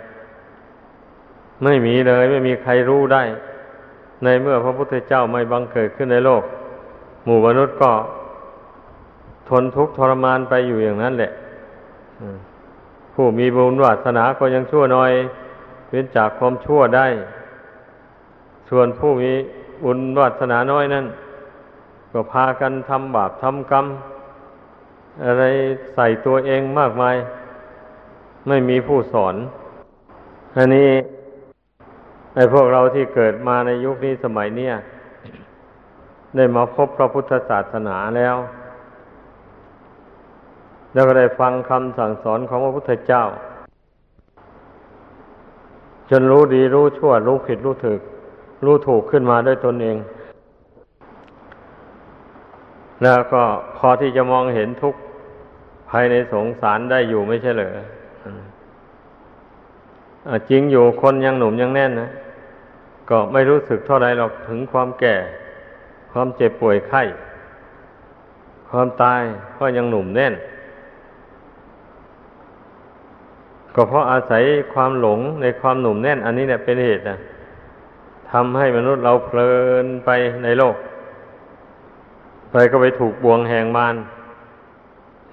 [1.65, 3.23] ไม่มีเลย ไม่มีใครรู้ได้
[4.23, 6.43] ในเมื่อพระพุทธเจ้าไม่บังเกิดขึ้นในโลก
[7.25, 7.93] หมู่มนุษย์ก็
[9.49, 11.33] ทนทุกข์ทรมานไปอยู่อย่างนั้นแหละ
[13.15, 15.11] ผู้มีบุญวาสนาก็ยังชั่วน้อย
[15.89, 17.07] เว้นจากความชั่วได้
[18.71, 19.33] ส่วนผู้มี
[19.85, 21.07] บุญวาสนาน้อยนั้น
[22.13, 23.87] ก็พากันทำบาปทำกรรม
[25.25, 25.45] อะไร
[25.95, 27.17] ใส่ตัวเองมากมาย
[28.49, 29.35] ไม่มีผู้สอน
[30.57, 30.89] อันนี้
[32.35, 34.75] ไอ้พวกเราที่เกิดมาในยุคนี้สมัยเนี้ย
[36.37, 38.37] ได้มาพบพระพุทธศาสนาแล้ว
[40.93, 43.25] แล้วก็ได้ฟังคำสั่งสอนของพระพุทธเจ้า
[46.11, 48.01] จนรู้ดีรู้ชั่ว รู้ผิดรู้ถูก
[48.65, 49.97] รู้ถูกขึ้นมาด้วยตนเอง
[53.03, 53.43] แล้วก็
[53.77, 55.01] พอที่จะมองเห็นทุกข์
[55.91, 57.75] ภายในสงสารได้อยู่ไม่ใช่เหรอ
[60.51, 62.11] จริงอยู่คนยังหนุ่มยังแน่นนะ
[63.11, 65.17] ก็ไม่รู้สึกเท่าไรหรอกถึงความแก่
[66.13, 67.03] ความเจ็บป่วยไข้
[68.71, 69.23] ความตาย
[69.59, 70.35] ก็ยังหนุ่มแน่น
[73.75, 77.19] ก็เพราะอาศัยความหลงในความหนุ่มแน่น อันนี้เนี่ยเป็นเหตุนะ
[78.33, 79.53] ทำให้มนุษย์เราเพลิ
[79.85, 80.11] นไป
[80.45, 80.77] ในโลก
[82.51, 83.95] ไปก็ไปถูกบ่วงแห่งมาร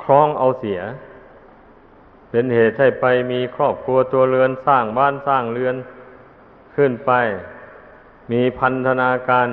[0.04, 0.82] คล้องเอาเสีย
[2.30, 5.76] เป็นเหตุให้ไปมีครอบครัวตัวเรือนสร้างบ้านสร้างเรือน
[6.76, 7.12] ขึ้นไป
[8.32, 9.48] มีพันธนาการ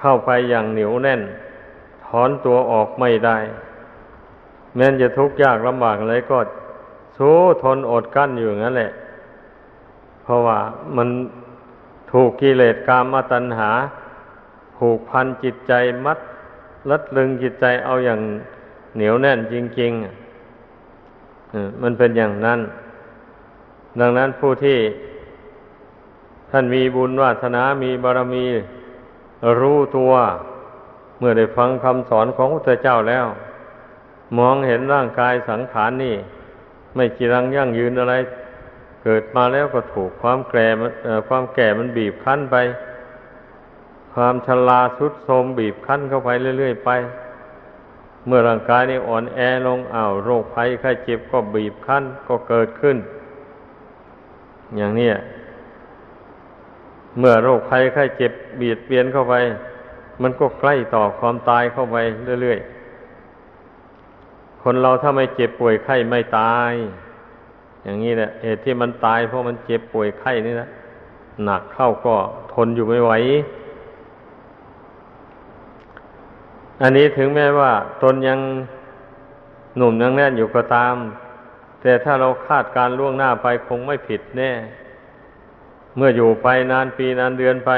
[0.00, 1.22] เข้าไปอย่างเหนียวแน่น
[2.06, 3.38] ถอนตัวออกไม่ได้
[4.76, 6.38] แม้นจะทุกข์ยากลำบากอะไรก็
[7.18, 8.90] สู้ทนอดกั้นอยู่งั้นแหละ
[10.22, 10.58] เพราะว่า
[10.96, 11.08] มัน
[12.12, 13.70] ถูกกิเลสกามตัณหา
[14.76, 15.72] ผูกพันจิตใจ
[16.04, 16.18] มัด
[16.90, 18.20] ลัดลึงจิตใจเอาอย่าง
[18.96, 22.60] เหนียวแน่นจริงๆมันเป็นอย่างนั้น
[24.00, 24.78] ดังนั้นผู้ที่
[26.50, 28.46] ท่านมีบุญวาสนามีบารมี
[29.60, 30.12] รู้ตัว
[31.18, 33.26] เมื่อได้ฟังคำสอนของพระเจ้าแล้ว
[34.38, 36.16] มองเห็นร่างกายสังขารนนี่
[36.94, 38.14] ไม่จีรังยั่งยืนอะไร
[39.02, 40.68] เกิดมาแล้วก็ถูกความแก่
[41.28, 42.56] ความแก่มันบีบคั้นไป
[44.14, 46.90] ความชราสุดโทมบีบคั้นเข้าไปเรื่อย ๆ ไป
[48.26, 52.96] เมื่อร่างกายนี้อ่อนแอลงอ้าวโรคภัยไข้เจ็บก็บีบคั้นก็เกิดขึ้น
[54.76, 55.10] อย่างนี้
[57.18, 59.34] เมื่อโรคภัยไข้เจ็บเบียดเบียนเข้าไป
[60.22, 61.96] มันก็ใกล้ต่อความตายเข้าไป
[62.42, 66.72] เรื่อยๆ คนเราถ้าไม่เจ็บป่วยไข้ไม่ตาย
[67.84, 70.68] อย่างนี้แหละเหตุที่มันตายเพราะมันเจ็บป่วยไข้นี่นะ
[71.44, 72.14] หนักเข้าก็
[72.52, 73.12] ทนอยู่ไม่ไหว
[76.82, 78.38] อันนี้ถึงแม้ว่า ตนยัง
[79.76, 80.94] หนุ่มยังแน่นอยู่ก็ตาม
[81.80, 84.52] แต่ถ้าเราคาดการล่วงหน้าไปคงไม่ผิดแน่
[85.96, 87.70] เมื่ออยู่ไปนานปีนานเดือนไป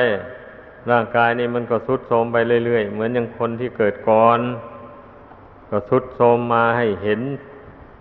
[0.90, 4.40] ร่างกายนี่มันก็ทรุดโทรมไปเรื่อยๆ เหมือนอย่างคนที่เกิดก่อน
[5.70, 7.20] ก็ทรุดโทรมมาให้เห็น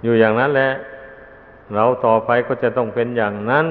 [0.03, 0.71] อยู่อย่างนั้นแหละ
[1.73, 3.67] เราต่อไปก็จะต้องเป็นอย่างนั้น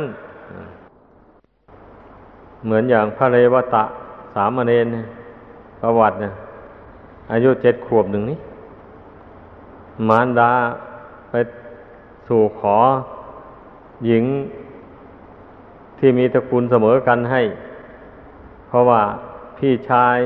[2.64, 3.84] เหมือนอย่างพระเรวตะ
[4.34, 4.86] สามเณร
[5.80, 6.32] ประวัติเนี่ย
[7.32, 8.38] อายุเจ็ดขวบหนึ่งนี้
[10.08, 10.52] มารดา
[11.30, 11.34] ไป
[12.28, 12.76] สู่ขอ
[14.06, 14.24] หญิง
[15.98, 17.42] ที่มีตระกูลเสมอกันให้
[18.68, 19.02] เพราะว่า
[19.58, 20.16] พี่ชาย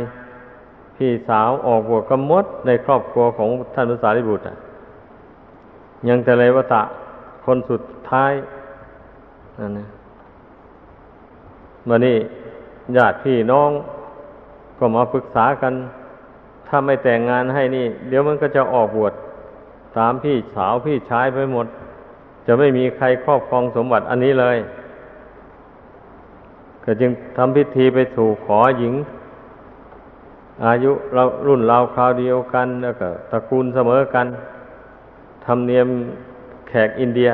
[0.96, 4.44] พี่สาวออกบวชกมดในครอบครัวของท่านพระสารีบุตร
[6.09, 6.83] ยังแต่เลวตะ
[7.44, 8.33] คนสุดท้าย
[9.59, 9.87] นั่นนะ
[11.88, 12.16] มานี่
[12.96, 13.70] ญาติพี่น้อง
[14.78, 15.74] ก็มาปรึกษากัน
[16.68, 19.12] ถ้าไม่แต่งงานให้นี่ เดี๋ยวมันก็จะออกบวช
[19.98, 21.66] ตามพี่สาวพี่ชายไปหมด
[22.46, 24.56] จะไม่มีใครครอบครองสมบัติอันนี้เลย
[26.84, 28.94] ก็จึงทำพิธีไปสู่ขอหญิง
[30.64, 34.26] อายุเรารุ่นเราคราวเดียวกัน แล้วก็ตระกูลเสมอกัน
[35.46, 35.86] ทำเนียม
[36.68, 37.30] แขกอินเดีย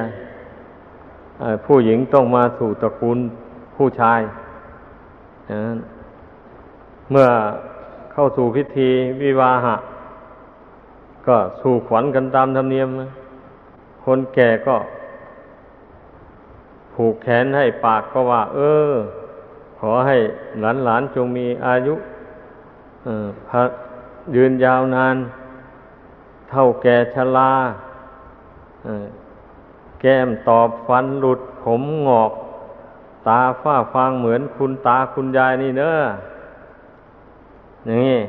[1.65, 3.19] ผู้หญิงต้องมาสู่ตระกูล
[3.77, 4.21] ผู้ชาย
[7.11, 7.29] เมื่อ
[8.13, 8.89] เข้าสู่พิธี
[9.23, 9.77] วิวาหะ
[11.27, 12.89] ก็สู่ขวัญกันตามธรรมเนียม
[14.05, 14.77] คนแก่ก็
[16.95, 18.59] ผูกแขนให้ปากก็ว่า เอ
[18.91, 18.93] อ
[19.79, 20.17] ขอให้
[20.61, 21.95] หลานหลานจงมีอายุ
[23.49, 23.63] พั
[24.35, 25.17] ยืนยาวนาน
[26.51, 27.53] เท่าแก่ชรา
[30.01, 32.33] แก้มตอบฟันหลุดผมงอก
[33.27, 35.99] ตาฝ้าฟางเหมือนคุณตาคุณยายนี่เนอะ
[37.85, 38.21] อย่างนี้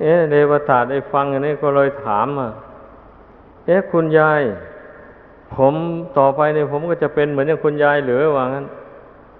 [0.00, 2.50] เอ๊ะเดวตาได้ฟังอันนี้ก็เลยถามอะ
[3.66, 4.42] เอ๊ะคุณยาย
[5.54, 5.74] ผม
[6.18, 8.66] ต่อไปเนี่ยผมก็จะเป็นเหมือนอย่างคุณยายหรือว่างั้น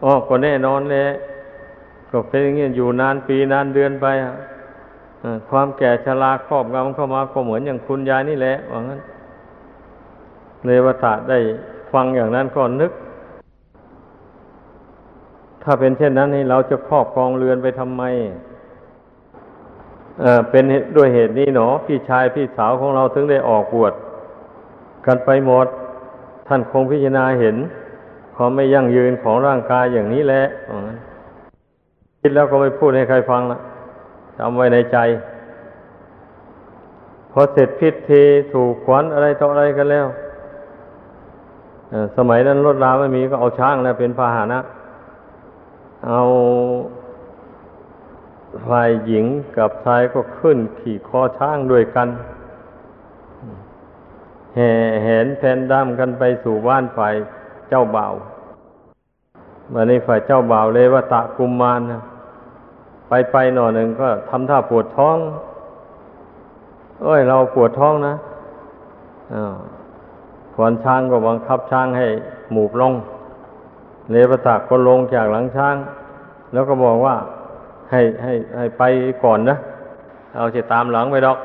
[0.03, 1.09] อ๋อก็แน่นอนเลย
[2.11, 4.07] ก็เป็นอย่างนี้อยู่นานปีนานเดือนไป
[5.51, 9.01] ความแก่ชราครอบงำเข้ามาก็เหมือนอย่างคุณยายนี่แหละว่างั้น
[10.67, 11.39] เลวตะได้
[11.93, 12.93] ฟังอย่างนั้นก็นึก
[15.63, 18.03] ถ้าเป็นเช่นนั้นนี่เราจะครอบครองเรือนไปทำไม
[20.21, 20.65] เออเป็น
[20.97, 23.93] ด้วยเหตุนี้หนอ พี่ชายพี่สาวของเราถึงได้ออกบวช
[25.07, 25.67] กันไปหมด
[26.49, 27.57] ท่านคงพิจารณาเห็น
[28.35, 30.43] ความไม่ยั่งยืนของร่างกายอย่างนี้แหละ
[32.21, 33.59] คิดแล้วก็ไม่พูดให้ใครฟังละ
[34.39, 34.99] จำไว้ในใจ
[37.33, 40.07] พอเสร็จพิธีถูกขวัญอะไรต่ออะไรกันแล้ว
[42.17, 44.61] สมัยนั้นรถราไม่มีก็เอาช้างแล้วเป็นพาหนะ
[46.09, 46.21] เอา
[48.69, 49.27] ฝ่ายหญิง
[49.59, 52.09] กับชายก็ขึ้นขี่คอช้างด้วยกัน
[54.55, 54.71] แห่
[55.03, 57.15] แหนแผ่นดำกันไปสู่บ้านฝ่าย
[57.71, 58.15] เจ้าบ่าว
[59.75, 62.01] วันนี้ฝ่ายเจ้าบ่าวเลยว่าตะกุมมานนะ
[63.09, 65.17] ไปไปหน่อหนึ่งก็ทำท่าปวดท้อง
[67.03, 68.15] เอ้ย เราปวดท้องนะ
[69.35, 69.55] อา
[70.55, 72.07] ขวนช้างก็บังคับช้างให้
[72.53, 72.93] หมูบลง
[74.11, 75.77] เลวตะก็ลงจากหลังช้าง
[76.53, 77.17] แล้วก็บอกว่า
[77.91, 78.83] ให้ให้ให้ไป
[79.25, 79.57] ก่อนนะ
[80.37, 81.39] เอาจะตามหลังไปดอก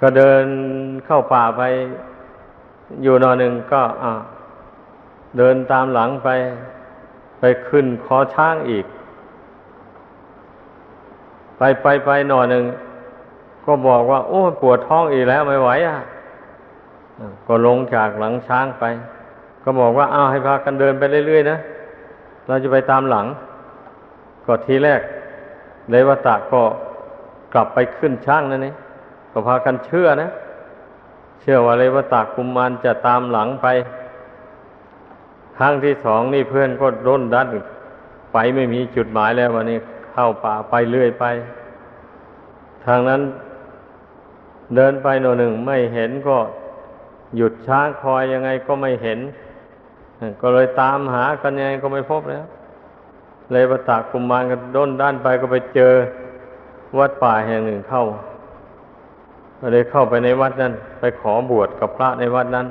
[0.00, 0.44] ก็เดิน
[1.04, 1.62] เข้าป่าไป
[3.02, 4.12] อยู่นอนหนึ่งก็อ่า
[5.38, 6.28] เดินตามหลังไป
[7.40, 8.86] ไปขึ้นคอช้างอีก
[11.58, 12.64] ไปไปไปหน่อยหนึ่ง
[13.64, 15.98] ก็บอกว่า โอ้ปวดท้องอีกแล้วไม่ไหวอะ
[17.46, 18.84] ก็ลงจากหลังช้างไป
[19.62, 21.58] ก็บอกว่าเอาให้พากันเดินไปเรื่อยๆนะ
[22.46, 23.26] เราจะไปตามหลัง
[24.46, 25.00] ก็ทีแรก
[25.90, 26.62] เลวตะก็
[27.54, 28.74] กลับไปขึ้นช่างนั่นนี่
[29.32, 30.30] ก็พากันเชื่อนะ
[31.40, 33.66] เชื่อว่าเลวตะกุมมารจะตามหลังไป
[35.58, 37.46] ครั้งที่สองนี่เพื่อนก็ร่นดัน
[38.32, 39.78] ไปไม่มีจุดหมายแล้ววันนี้
[40.12, 41.24] เข้าป่าไปเรื่อยไป
[42.86, 43.20] ทางนั้น
[44.74, 46.36] เดินไปหน่อยหนึ่งไม่เห็นก็
[47.36, 49.18] หยุดช้างคอยยังไงก็ไม่เห็น
[50.40, 52.44] ก็เลยตามหากันยังไงก็ไม่พบแล้ว
[53.52, 55.94] เลยประตากุมมารกันด้นด้านไปก็ไปเจอ
[56.98, 58.04] วัดป่าแห่งหนึ่งเข้า
[59.60, 62.66] ก็เลยเข้าไปในวัดนั้น ไปขอบวชกับพระในวัดนั้น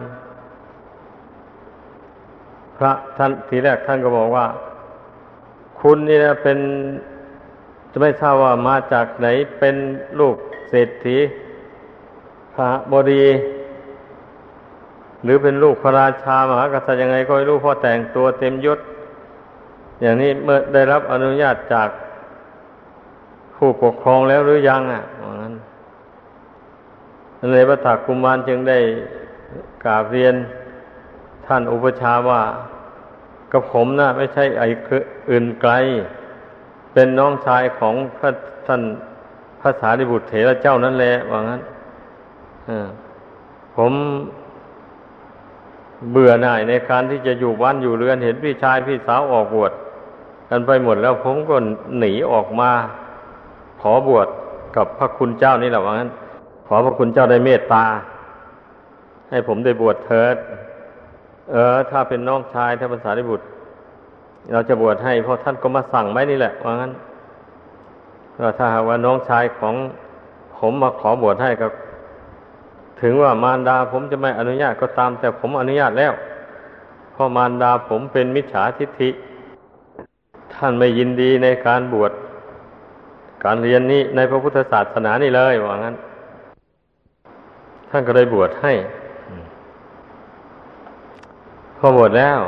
[2.83, 4.45] ระท่านทีแรกท่านก็บอกว่า
[5.79, 6.57] คุณนี่นะเป็น
[7.91, 9.27] จะไม่ทราบว่ามาจากไหน
[9.59, 9.75] เป็น
[10.19, 10.35] ลูก
[10.69, 11.17] เศรษฐี
[12.55, 13.25] พระบดี
[15.23, 18.79] หรือเป็นลูกพระราชามหากษัตริย์ยังไงก็ไม่รู้พ่อแต่งตัวเต็มยศ
[20.01, 21.89] อย่างนี้เมื่อได้รับอนุญาตจาก
[23.55, 25.03] ผู้ปกครองแล้วหรือยังอะ
[25.41, 28.79] นั้นเลยพระถักกุมารจึงได้
[29.83, 30.35] กราบเรียน
[31.53, 32.41] ท่านอุปชาว่า
[33.51, 35.73] กับผมนะไม่ใช่ไอ้คืออื่นไกล
[36.93, 38.29] เป็นน้องชายของพระ
[38.67, 38.81] ท่าน
[39.61, 41.61] พระสารีบุตรเถระเจ้านั่นแหละว่างั้น
[43.75, 43.91] ผม
[46.11, 49.71] เบื่อหน่ายในการที่จะอยู่บ้านอยู่เรือนเห็นพี่ชายพี่สาวออกบวช
[50.49, 51.55] กันไปหมดแล้วผมก็
[51.97, 52.71] หนีออกมา
[53.81, 54.27] ขอบวช
[54.75, 56.09] กับพระคุณเจ้านี่แหละว่างั้น
[56.67, 57.85] ขอพระคุณเจ้าได้เมตตา
[59.29, 60.37] ให้ผมได้บวชเถิด
[61.51, 63.45] เออ ถ้าเป็นน้องชายถ้าภาษาริบุตร
[64.51, 66.91] เราจะบวชให้เพราะท่านก็มาสั่งไว้นี่แหละว่างั้น
[68.37, 69.75] ก็ถ้าหากว่าน้องชายของ
[70.57, 71.67] ผมมาขอบวชให้ก็
[73.01, 76.13] ถึงว่ามารดาผมจะไม่อนุญาตก็ตาม แต่ผมอนุญาตแล้ว
[77.11, 79.09] เพราะมารดาผมเป็นมิจฉาทิฏฐิ
[80.53, 82.11] ท่านไม่ยินดีในการบวช
[83.43, 85.95] การเรียนนี้ในพระพุทธศาสนานี่เลยว่างั้น
[87.89, 88.73] ท่านก็เลยบวชให้
[91.83, 92.39] พอบวชแล้ว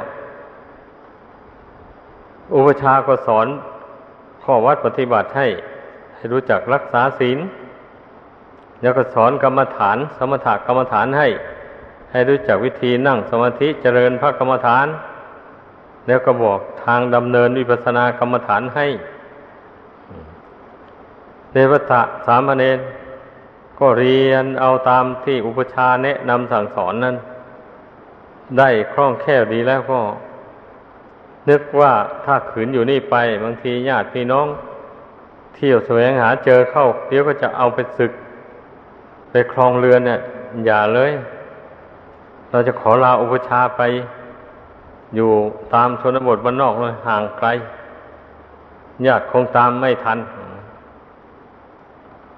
[2.56, 3.48] อุปชาก็สอน
[4.43, 5.48] ข้อวัดปฏิบัติให้
[6.15, 7.39] ให้รู้จักรักษาศีล
[8.82, 11.28] แล้วก็สอนกรรมฐาน สมถกรรมฐานให้
[12.12, 14.88] ให้รู้จักวิธีนั่งสมาธิเจริญพระกรรมฐาน
[16.08, 18.88] แล้วก็บอกทางดำเนินวิปัสสนากรรมฐานให้
[21.52, 22.80] เทวตะสามเณร
[23.80, 27.15] ก็เรียนเอาตามที่อุปชาแนะนำสั่งสอนนั้น
[28.58, 30.00] ได้คล่องแคล่วดีแล้วก็
[31.50, 31.94] นึกว่า
[32.25, 34.48] ถ้าขืนอยู่นี่ไป บางทีญาติพี่น้อง
[35.56, 38.12] เที่ยวแสวงหาเจอเข้าเดี๋ยวก็จะเอาไปศึก
[39.29, 40.19] ไปครองเรือนเนี่ย
[40.65, 41.12] อย่าเลย
[42.50, 43.81] เราจะขอลาอุปชาไป
[45.15, 45.29] อยู่
[45.73, 47.48] ตามชนบทบ้านนอกเลยห่างไกล
[49.06, 50.19] ญาติคงตามไม่ทัน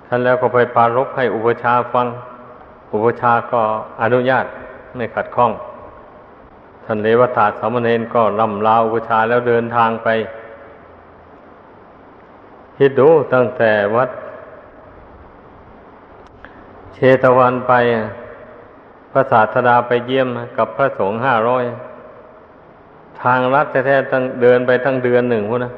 [0.07, 2.07] ท่านแล้วก็ไปปารบให้อุปชาฟัง
[2.93, 3.61] อุปชาก็
[4.01, 4.45] อนุญาต
[4.95, 5.51] ไม่ขัดข้อง
[6.85, 10.07] ท่านเลวตาสามเณรก็ลำลาอุปชาแล้วเดินทางไป
[12.77, 14.09] คิดดูตั้งแต่วัด
[16.93, 17.73] เชตวันไป
[19.11, 20.27] พระศาสดาไปเยี่ยม
[20.57, 21.63] กับพระสงฆ์ห้าร้อย
[23.21, 25.71] ทางลัดแท้ๆตั้งเดินไปทั้งเดือนหนึ่งพวกนะ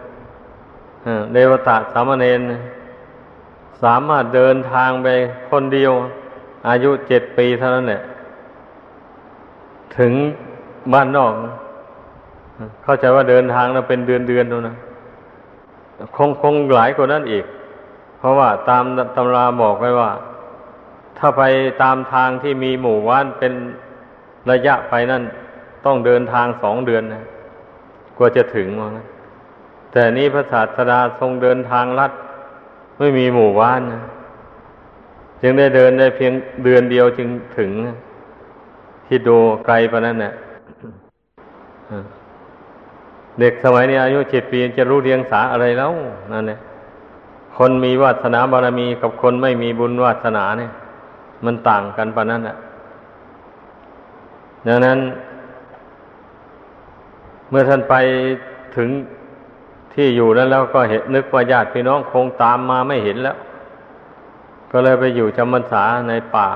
[1.34, 2.40] เดวตาสามเณร
[3.84, 5.08] สามารถเดินทางไป
[5.50, 5.94] คนเดียว
[6.70, 8.02] อายุเจ็ดปีเท่านั้นแหละ
[9.98, 10.14] ถึง
[10.94, 11.34] บ้านนอก
[12.84, 14.76] เข้าใจว่าเดินทางนะเป็นเดือนเดือนดูนะ
[16.16, 17.46] คงคงหลายกว่านั้นอีก
[18.18, 18.84] เพราะว่าตาม
[19.16, 20.12] ตำราบอกไว้ว่า
[21.18, 21.44] ถ้าไป
[21.84, 23.54] ตามทางที่มีหมู่บ้านเป็น
[24.52, 25.24] ระยะไปนั่น
[25.86, 27.24] ต้องเดินทางสองเดือนนะ
[28.18, 29.08] กว่าจะถึงว่างั้น
[29.92, 32.12] แต่นี้พระศาสดาทรงเดินทางลัด
[32.98, 34.04] ไม่มีหมู่บ้านนะ
[35.42, 36.34] จึงได้เดินได้เพียง
[36.64, 37.72] เดือนเดียวจึงถึง
[39.08, 40.34] ที่ดูไกลปะนั้นเนี่ย
[43.40, 45.92] เด็กสมัยนี้อายุเจ็ดปีจะรู้เรียงสาอะไรแล้ว
[46.34, 46.60] นั่นเนี่ย
[47.58, 50.72] คนมีวาสนาบารมีกับคนไม่มีบุญวาสนาเนี่ย
[51.46, 52.58] มันต่างกันปะนั้นอะ
[54.68, 55.00] ดังนั้น
[57.50, 57.96] เมื่อท่านไป
[58.76, 58.90] ถึง
[59.94, 63.38] ที่อยู่นั้นแล้วก็เห็นนึกว่าญาติพี่น้องคงตามมาไม่เห็นแล้ว
[64.72, 66.48] ก็เลยไปอยู่จำพรรษาในป่า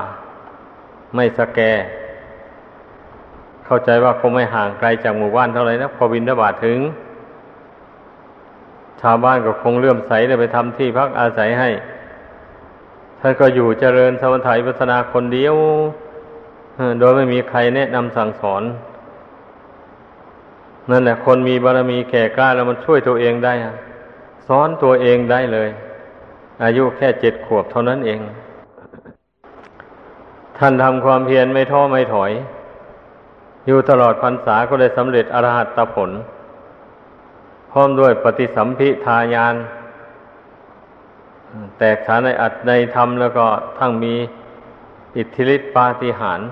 [1.14, 1.60] ไม่สแก
[3.66, 6.78] เข้าใจว่าคงไม่ห่างไกลจากหมู่บ้านเท่าไหร่นะพอบินทบาทถึง
[9.00, 11.70] ชาวบ้านก็คงเลื่อมใสเลยไปทำที่พักอาศัยให้
[13.20, 15.54] ท่านก็อยู่เจริญสมถะวิปัสนาคนเดียว
[16.98, 18.62] โดยไม่มีใครแนะนำสั่งสอน
[20.90, 23.54] นั่นแหละคนมีบารมีแก่กล้าแล้วมันช่วยตัวเองได้
[24.48, 25.68] สอนตัวเองได้เลย
[26.64, 28.20] อายุแค่เจ็ดขวบเท่านั้นเอง
[30.58, 32.32] ท่านทำความเพียรไม่ท้อไม่ถอย
[33.66, 36.10] อยู่ตลอดพรรษาก็ได้สำเร็จอรหัตผล
[37.70, 39.54] พร้อมด้วยปฏิสัมพิทายาน
[41.78, 43.46] แตกฉานในอัตในธรรมแล้วก็
[43.78, 44.14] ทั้งมี
[45.16, 46.48] อิทธิฤทธิปาฏิหาริย์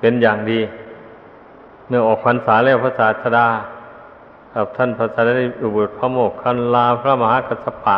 [0.00, 0.60] เป็นอย่างดี
[1.88, 3.46] เมื่อออกพรรษาแล้วพระศาสดา
[4.54, 7.96] กับท่านพระสารีบุตรพระโมกขันลาพระมหากัสสปะ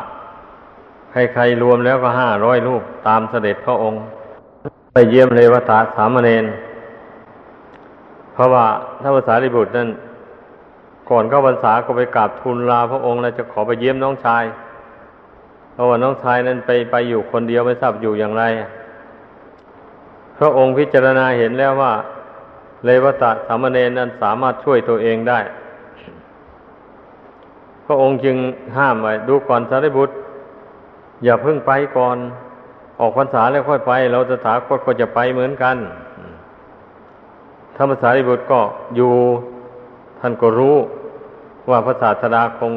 [1.12, 4.02] ใครๆรวมแล้วก็ห้าร้อยรูปตามเสด็จพระองค์
[4.92, 6.44] ไปเยี่ยมเลวตาสามเณร
[8.40, 8.64] ราะว่า
[9.00, 9.88] ท่านพระสารีบุตรนั้น
[11.10, 14.44] ก่อนเข้าพรรษาก็ไปกราบทูลลาพระองค์แล้วจะขอไปเยี่ยมน้องชาย
[15.72, 18.44] เพราะว่าน้องชายนั้นไปไปอยู่คนเดียวไม่ทราบอยู่อย่างไร
[20.38, 21.92] พระองค์พิจารณาเห็นแล้วว่า
[22.84, 25.40] เลวตะสามเณรนั้นสามารถช่วยตัวเองได้
[27.86, 28.36] พระองค์จึง
[28.76, 30.14] ห้ามไว้ดูก่อนสารีบุตร
[31.24, 32.16] อย่าเพิ่งไปก่อน
[33.00, 35.76] ออกพรรษาแล้วค่อยไป เราจะถาคตก็จะไปเหมือนกัน
[37.80, 38.60] รรมสารีบุตรก็
[38.96, 39.12] อยู่
[40.20, 40.76] ท่านก็รู้
[41.70, 42.72] ว่าพระศาสดาคง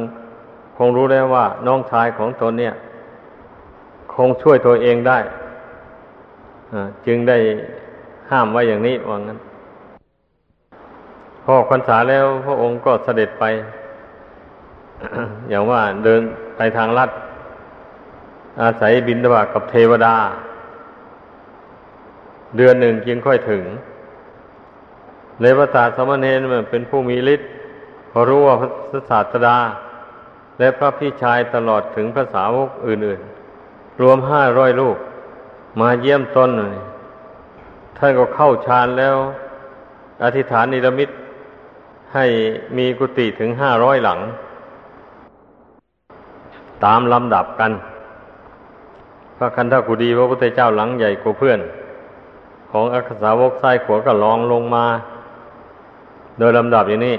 [0.77, 2.73] คงรู้แล้วว่าน้องชายของตนเนี่ย
[4.13, 5.19] คงช่วยตัวเองได้
[7.05, 7.37] จึงได้
[8.29, 9.39] ห้ามไว้อย่างนี้ว่างั้น
[11.43, 13.43] พอพรรษาแล้วพระองค์ก็เสด็จไป
[15.49, 16.21] อย่างว่าเดิน
[16.57, 17.09] ไปทางลัด
[18.61, 20.15] อาศัยบินตบากับเทวดา
[22.57, 23.63] เดือนหนึ่งจึงค่อยถึง
[25.41, 26.39] เลวตาสมณเณร
[26.71, 27.49] เป็นผู้มีฤทธิ์
[28.11, 28.55] พอรู้ว่า
[28.89, 29.57] พระศาสดา
[30.59, 33.19] และพระพี่ชายตลอดถึงพระสาวกอื่น
[33.59, 34.97] ๆ รวมห้าร้อยลูก
[35.81, 36.49] มาเยี่ยมตน
[37.97, 39.15] ท่านก็เข้าฌานแล้ว
[40.23, 41.09] อธิษฐานนิรมิต
[42.13, 42.25] ให้
[42.77, 44.19] มีกุฏิถึงห้าร้อยหลัง
[46.85, 47.71] ตามลำดับกัน
[49.37, 51.59] พระคันธกุฎีพระพุทธเจ้าหลังใหญ่กว่าเพื่อน
[52.71, 54.85] ของอักษาวกไส้ขวก็ลองลงมา
[56.39, 57.15] โดยลำดับอย่างนี้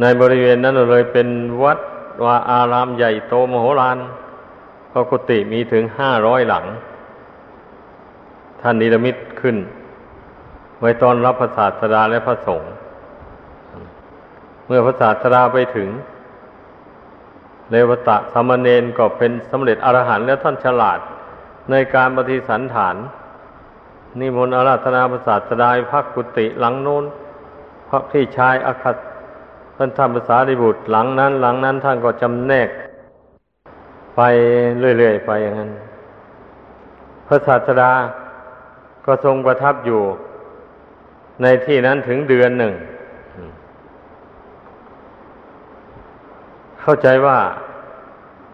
[0.00, 1.28] ในบริเวณนั้นเลยเป็น
[1.62, 1.78] วัด
[2.24, 3.98] วาอารามใหญ่โตมโหฬาร
[4.92, 6.64] พระกุฏิมีถึงห้าร้อยหลัง
[8.60, 9.56] ท่านนิรมิตขึ้น
[10.80, 12.72] ไว้ตอนรับพระศาสดาและพระสงฆ์
[14.66, 15.88] เมื่อพระศาสดาไปถึง
[17.70, 20.98] เลวตะสมณเณรก็เป็นสำเร็จอรหันต์แล้วท่านฉลาด
[21.70, 22.96] ในการปฏิสันฐาน
[24.20, 27.04] นิมนต์อาราธนาพระศาสดาพักกุฏิหลังโน้น
[27.88, 28.96] พระที่ชายอาคัต
[29.76, 32.68] ท่านทำภาษาดิบุตรหลังนั้น หลังนั้นท่านก็จำแนก
[34.16, 34.20] ไป
[34.98, 35.70] เรื่อยๆไปอย่างนั้น
[37.26, 37.92] พระศาสดา
[39.06, 40.02] ก็ทรงประทับอยู่
[41.42, 42.74] ในที่นั้นถึงเดือนหนึ่ง
[46.80, 47.38] เข้าใจว่า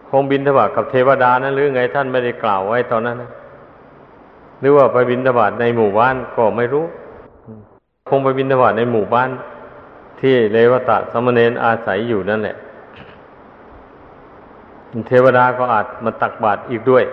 [0.09, 3.31] คงบินทบาทกับเทวดานั้นหรือไงท่านไม่ได้กล่าวไว้ตอนนั้นนะ
[4.59, 6.85] หรือว่าไปบินทบาทในหมู่บ้านก็ไม่รู้
[8.09, 9.29] คงไปบินทบาทในหมู่บ้าน
[10.19, 12.55] ที่เลวตะสมณเณรอาศัยอยู่นั่นแหละ
[15.07, 17.03] เทวดาก็อาจมาตักบาตรอีกด้วย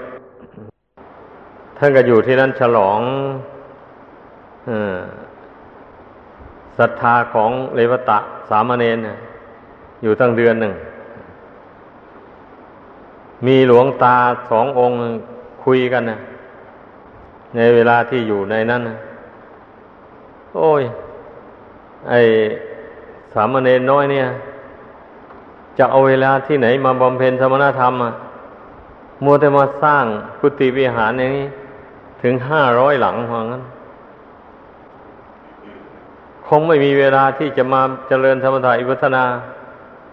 [1.76, 3.00] ท่านก็อยู่ที่นั่นฉลอง
[6.78, 8.18] ศรัทธาของเลวตะ
[8.48, 8.98] สามเณร
[10.02, 10.74] อยู่ตั้งเดือนหนึ่ง
[13.46, 14.16] มีหลวงตา
[14.50, 14.98] สององค์
[15.64, 16.18] คุยกันนะ
[17.56, 18.82] ในเวลาที่อยู่ในนั้น
[20.56, 20.82] โอ้ย
[22.08, 22.14] ไอ
[23.32, 24.26] สามเณรน้อยเนี่ย
[25.78, 28.12] จะเอาเวลาที่ไหนมาบำเพ็ญสมณธรรมอะ
[29.24, 30.04] มัวแต่มาสร้าง
[30.40, 31.46] กุฏิวิหารอย่างนี้
[32.22, 33.62] ถึงห้าร้อยหลังพองั้น
[36.46, 39.24] คงไม่มีเวลาที่จะมาเจริญธรรมถายวัฒนา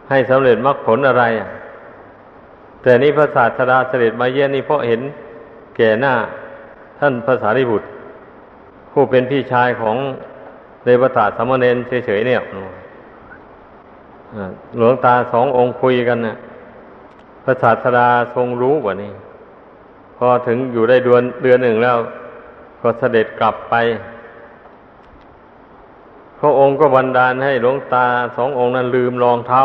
[0.10, 1.50] ให้สำเร็จมรรคผลอะไรอะ
[2.82, 5.02] แต่นี้พระศาสดาเสด็จมาเยี่ยนนี่เพราะเห็น
[5.76, 6.14] แก่หน้า
[7.06, 7.88] ท่านภาษาริบุตร
[8.91, 9.97] ผู้เป็นพี่ชายของ
[10.84, 12.41] เดวตาสมณเณรเฉยๆเนี่ย
[14.78, 16.36] หลวงตาสององค์คุยกันเนี่ย
[17.43, 19.12] พระศาสดาทรงรู้กว่านี่
[20.18, 21.97] พอถึงอยู่ได้เดือนเดือนหนึ่งแล้ว
[22.82, 23.74] ก็เสด็จกลับไป
[26.39, 29.62] พระองค์ก็บันดาลให้หลวงตาสององค์นั้นลืมรองเท้า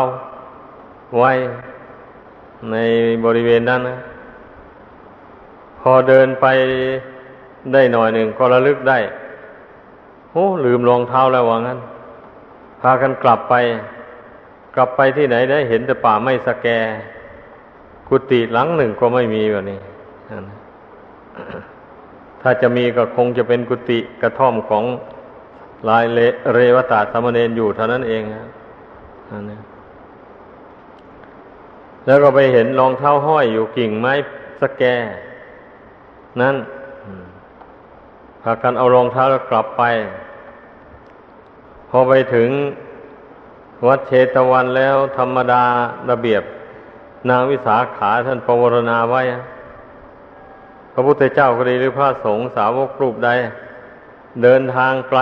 [1.17, 1.31] ไว้
[2.71, 2.75] ใน
[3.25, 3.97] บริเวณนั้นนะ
[5.79, 6.47] พอเดินไป
[7.73, 8.99] ได้หน่อยหนึ่งก็ระลึกได้
[10.31, 11.79] โอ้ลืมรองเท้าแล้วว่างั้น
[12.81, 13.55] พากันกลับไป
[14.75, 16.67] กลับไปที่ไหนได้เห็นแต่ป่าไม่สแก
[18.07, 19.79] กุฏิหลังหนึ่งก็ไม่มีแบบนี้
[22.41, 24.83] ถ้าจะมีก็คงจะเป็นกุฏิกระท่อมของ
[25.89, 26.05] ลาย
[26.53, 28.43] เรวตาสมณเณรอยู่เท่านั้นเองนะ
[32.05, 34.13] แล้วก็ไปเห็นรองเท้าห้อยอยู่กิ่งไม้
[34.61, 34.83] สแก
[36.41, 39.83] นั้นากันเอารองเท้าแล้วกลับไป
[41.89, 42.49] พอไปถึง
[43.87, 45.63] วัดเชตวันแล้วธรรมดา
[46.09, 46.43] ระเบียบ
[47.29, 49.21] นางวิสาขาท่านประวรณาไว้
[50.93, 53.29] พระพุทธเจ้าก็ดีหรือพระสงฆ์สาวกรูปใด
[54.43, 55.21] เดินทางไกล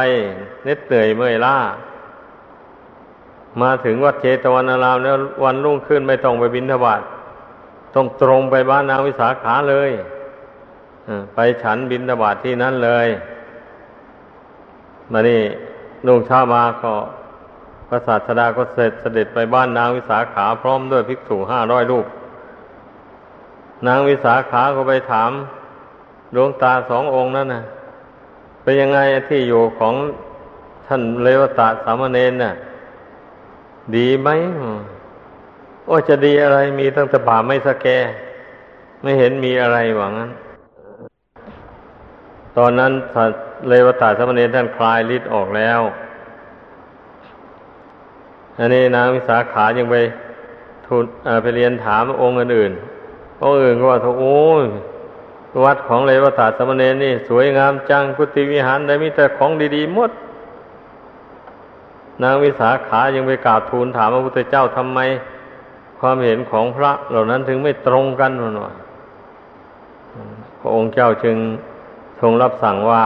[0.64, 1.58] เน็ดเหนื่อยเมื่อยล้า
[3.62, 7.02] มาถึงวัดเชตวันอารามแล้ววันรุ่งขึ้นไม่ต้องไปบินทบาท
[7.96, 9.92] ต้องตรงไปบ้านนางวิสาขาเลย
[11.34, 13.08] ไปฉันบินทบาทที่นั่นเลย
[15.12, 15.42] มานี่
[16.08, 16.94] ลุงชามาก็
[17.88, 22.06] พระศาสดาก็เสร็จเสด็จไปบ้านนางวิสาขาพร้อมด้วยภิกษุห้าร้อยรูป
[23.88, 25.32] นางวิสาขาก็ไปถาม
[26.36, 27.64] ดวงตาสององค์นั่นนะ
[28.64, 29.00] เป็นยังไง
[29.30, 29.94] ที่อยู่ของ
[30.88, 32.54] ท่านเลวตาสามเณรน่ะ
[33.96, 34.30] ดีไหม
[35.86, 37.88] โอ้จะดีอะไรมีตั้งแต่ป่าไม่สแก
[39.02, 40.32] ไม่เห็นมีอะไรหวังนั้น
[42.58, 42.92] ตอนนั้น
[43.70, 45.82] เลวตาสมณีท่านคลายฤทธิ์ออกแล้ว
[48.60, 49.96] อันนี้นางวิสาขายังไป
[50.86, 51.04] ทูล
[51.44, 54.66] ไปเรียนถามองค์อื่นๆองค์อื่นก็ว่าโอ้ย
[55.66, 60.12] วัดของเลวตาสมณีนี่ สวยงามจังกุฏิวิหารได้มีแต่ของดีๆหมด
[62.24, 65.00] นางวิสาขายังไปกราบทูลถามพระพุทธเจ้าทำไม
[66.00, 68.70] ความเห็นของพระเหล่านั้นถึงไม่ตรงกันหนว
[70.60, 71.38] พระองค์เจ้าจึง
[72.22, 73.06] ทรงรับสั่งว่า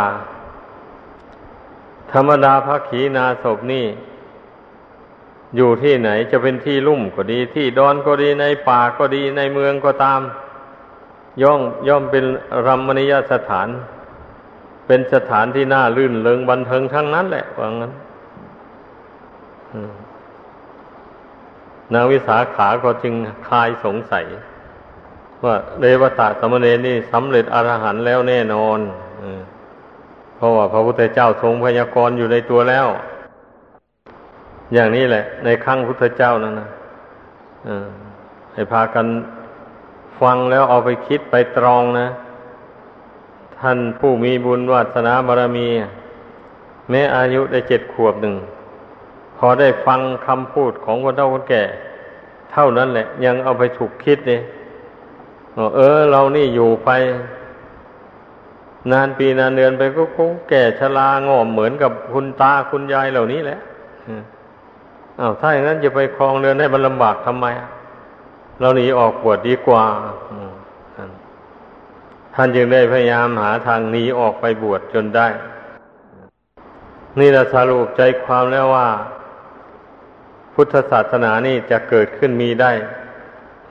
[2.13, 3.85] ธรรมดาพระขีณาศพนี่
[5.55, 10.21] อยู่ที่ไหนจะเป็นที่ลุ่มก็ดี ที่ดอนก็ดีในป่าก็ดีในเมืองก็ตาม
[11.41, 12.25] ย่อมย่อมเป็น
[12.65, 13.67] รัมมณียสถาน
[14.87, 17.93] เป็นสถานที่น่าลื่นเลิงบันเทิงทั้งนั้นแหละว่างั้น
[21.93, 23.13] นางวิสาขาก็จึง
[23.47, 24.25] คลายสงสัย
[25.45, 28.79] ว่าเดวตาสมณีนี่สำเร็จอรหันต์แล้วแน่นอน
[30.35, 32.87] เพราะว่าพระพุทธเจ้าทรงพยากรณ์อยู่ในตัวแล้ว
[34.73, 36.69] อย่างนี้แหละ ในครั้งพุทธเจ้านั่นนะ
[38.53, 39.05] ให้พากัน
[40.19, 42.07] ฟังแล้วเอาไปคิดไปตรองนะ
[43.59, 45.67] ท่านผู้มีบุญวาสนาบารมี
[46.89, 48.35] แม้อายุได้เจ็ดขวบหนึ่ง
[49.37, 51.63] พอได้ฟังคำพูดของคนเฒ่าคนแก่
[52.51, 54.41] เท่านั้นแหละ ยังเอาไปถูกคิดเนี่ย
[55.75, 56.89] เออ เรานี่อยู่ไป
[58.91, 63.59] นานปีนานเดือนไปก็คงแก่ชรางอมเหมือนกับคุณตาคุณยายเหล่านี้แหละ
[65.19, 67.45] อ้าวถ้าอย่างนั้นจะไปคลองเรือนให้มันลำบากทำไม
[68.59, 69.83] เราหนีออกบวชดีกว่า
[72.35, 75.27] ท่านจึงได้พยายามหาทางหนีออกไปบวชจนได้
[77.19, 78.89] นี่เราสรุปใจความแล้วว่า
[80.53, 82.71] พุทธศาสนานี่จะเกิดขึ้นมีได้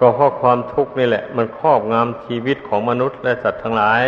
[0.00, 4.04] ก็เพราะความทุกข์นี่แหละ มันครอบงำชีวิตของมนุษย์และสัตว์ทั้งหลาย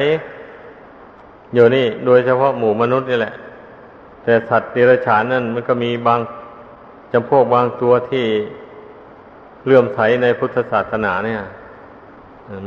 [1.55, 3.35] อยู่นี่โดยเฉพาะหมู่มนุษย์นี่แหละ
[4.23, 6.21] แต่สัตว์เดรัจฉานนั่นมันก็มีบาง
[7.13, 8.27] จำพวกบางตัวที่
[9.65, 11.41] เลื่อมใสในพุทธศาสนาเนี่ย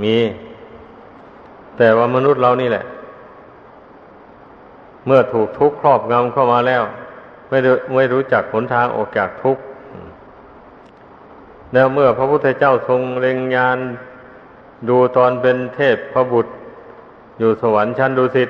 [0.03, 0.17] มี
[1.77, 2.85] แต่ว่ามนุษย์เรานี่แหละ
[5.05, 6.83] เมื่อถูกทุกข์ครอบงำเข้ามาแล้ว
[7.49, 7.57] ไม่
[7.95, 9.61] ไม่รู้จักหนทางออกจากทุกข์
[11.75, 13.79] แล้วเมื่อพระพุทธเจ้าทรงเล็งยาน
[14.89, 16.51] ดูตอนเป็นเทพพระบุตร
[17.39, 18.49] อยู่สวรรค์ชั้นดุสิต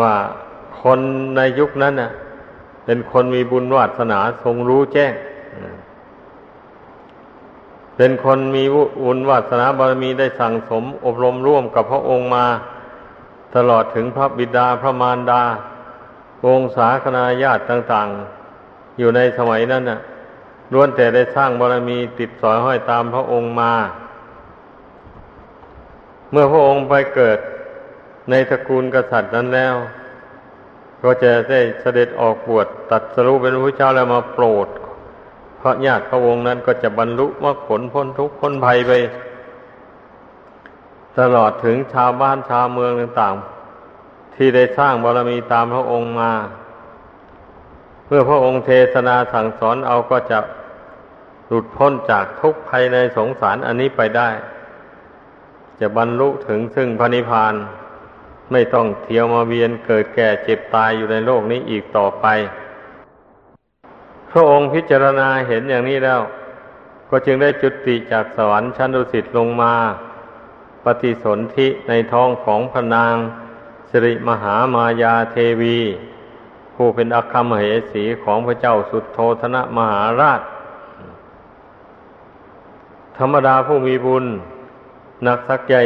[0.00, 0.14] ว่า
[0.82, 1.00] คน
[1.36, 2.10] ในยุคนั้นน่ะ
[2.84, 5.12] เป็นคนมีบุญวาสนาทรงรู้แจ้ง
[7.96, 8.64] เป็นคนมี
[9.04, 12.46] บุญวาสนาบารมีได้สั่งสม อบรมร่วมกับพระองค์มา
[13.56, 15.42] ตลอดถึงพระบิดาพระมารดา
[16.44, 18.08] วงศาคณาญาติต่าง
[18.54, 20.00] ๆ อยู่ในสมัยนั้นน่ะ
[20.72, 23.74] ล้วนแต่ได้สร้างบารมีติดสอยห้อยตามพระองค์มา
[26.30, 27.38] เมื่อพระองค์ไปเกิด
[28.30, 29.74] ในตระกูลกษัตริย์นั้นแล้ว
[31.02, 34.68] ก็จะได้เสด็จออกบวชตัดสรุปเป็นพระเจ้าแล้วมาโปรด
[35.58, 38.92] เพราะญาติพระวงศ์นั้นก็จะบรรลุมรรคผลพ้นทุกข์พ้นภัยไป
[41.18, 46.32] ตลอดถึงชาวบ้านชาวเมืองต่างๆ ที่ได้สร้างบารมีตามพระองค์มา
[48.16, 50.38] มื่อพระองค์เทศนาสั่งสอนเอาก็จะ
[51.46, 54.30] หลุดพ้นจากทุกข์ภายในสงสารอันนี้ไปได้
[55.80, 57.54] จะบรรลุถึงซึ่งพระนิพพาน
[58.52, 62.26] ไม่ต้องเที่ยวมาเวียนเกิดแก่เจ็บตายอยู่ในโลกนี้อีกต่อไป
[64.30, 66.20] พระองค์พิจารณาเห็นอย่างนี้แล้ว
[67.10, 69.74] ก็จึงได้จุติจากสวรรค์ชั้นดุสิตลงมา
[70.84, 73.16] ปฏิสนธิในท้องของพระนาง
[73.90, 75.78] สิริมหามายาเทวี
[76.74, 80.40] ผู้เป็นอัคคมเหสีของพระเจ้าสุดโทธนะมหาราช
[83.18, 84.24] ธรรมดาผู้มีบุญ
[85.26, 85.82] นักสักใหญ่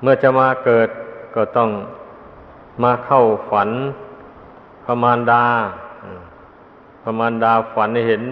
[0.00, 0.88] เมื่อจะมาเกิด
[1.34, 1.70] ก็ต้อง
[2.82, 3.70] มาเข้าฝัน
[4.84, 5.44] พมานดา
[7.02, 8.22] พมานดาฝันเห็น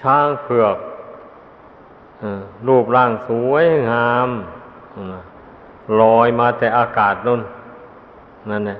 [0.00, 0.76] ช้างเผือก
[2.66, 4.28] รูปร่างสวยงาม
[6.00, 7.40] ลอยมาแต่อากาศนุ่น
[8.50, 8.78] นั่นแหละ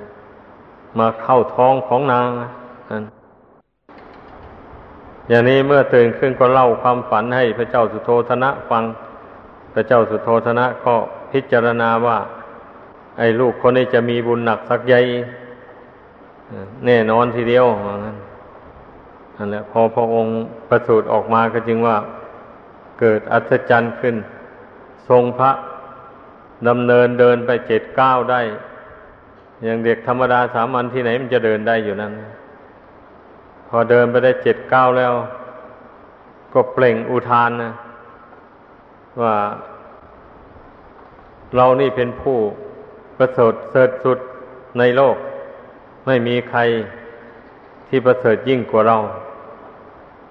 [0.99, 2.29] มาเข้าท้องของนาง
[2.91, 3.03] นั่น
[5.29, 8.83] อย่างนี้เมื่อตื่นขึ้นก็เล่าความฝันให้พระเจ้าสุโธธนะฟัง
[9.73, 10.95] พระเจ้าสุโธธนะก็
[11.31, 12.17] พิจารณาว่า
[13.17, 14.99] ไอ้ลูกคนนี้จะมีบุญหนักสักใหญ่
[16.85, 18.17] แน่นอนทีเดียวว่างั้น
[19.35, 20.33] นั่นแหละพอพระองค์
[20.69, 21.97] ประสูติออกมาก็จึงว่า
[22.99, 24.15] เกิดอัศจรรย์ขึ้น
[25.09, 25.51] ทรงพระ
[26.67, 28.41] ดำเนินเดินไปเจ็ดเก้าได้
[29.63, 32.13] อย่างเด็กธรรมดาสามัญที่ไหนมันจะเดินได้อยู่นั้น
[33.67, 35.13] พอเดินไปได้เจ็ดเก้าแล้ว
[36.53, 37.73] ก็เปล่งอุทานนะ
[39.21, 39.35] ว่า
[41.55, 42.37] เรานี่เป็นผู้
[43.17, 44.19] ประเสริฐเสริฐสุด
[44.79, 45.15] ในโลก
[46.05, 46.59] ไม่มีใคร
[47.87, 48.97] ที่ประเสริฐยิ่งกว่าเรา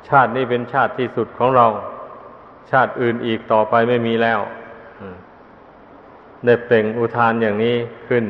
[0.09, 1.67] ชาตินี้เป็นชาติที่สุดของเรา
[2.71, 4.41] ชาติอื่นอีกต่อไปไม่มีแล้ว
[6.45, 7.77] ได้เปล่งอุทานอย่างนี้
[8.09, 8.25] ขึ้น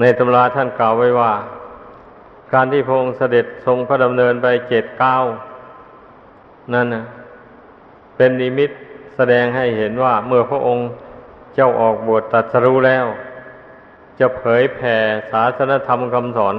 [0.00, 1.32] ในตำราท่านกล่าวไว้ว่า
[2.52, 5.16] การที่พระองค์เสด็จทรงพระดำเนินไปเจ็ดเก้า
[6.74, 7.04] นั่นนะ
[8.16, 8.70] เป็นนิมิต
[9.16, 10.84] แสดงให้เห็นว่าเมื่อพระองค์
[11.54, 13.06] เจ้าออกบวชตัดสรู้แล้ว
[14.18, 14.96] จะเผยแผ่
[15.30, 16.56] ศาสนธรรมคำสอน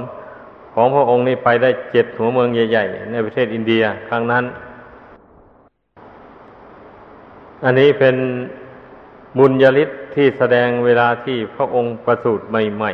[0.74, 4.44] ของพระองค์นี้ไปได้เจ็ดหัวเมืองใหญ่ ๆ ในประเทศอินเดียครั้งนั้น
[7.64, 8.16] อันนี้เป็น
[9.38, 12.92] บุญญาลิศ ที่แสดงเวลาที่พระองค์ประสูติใหม่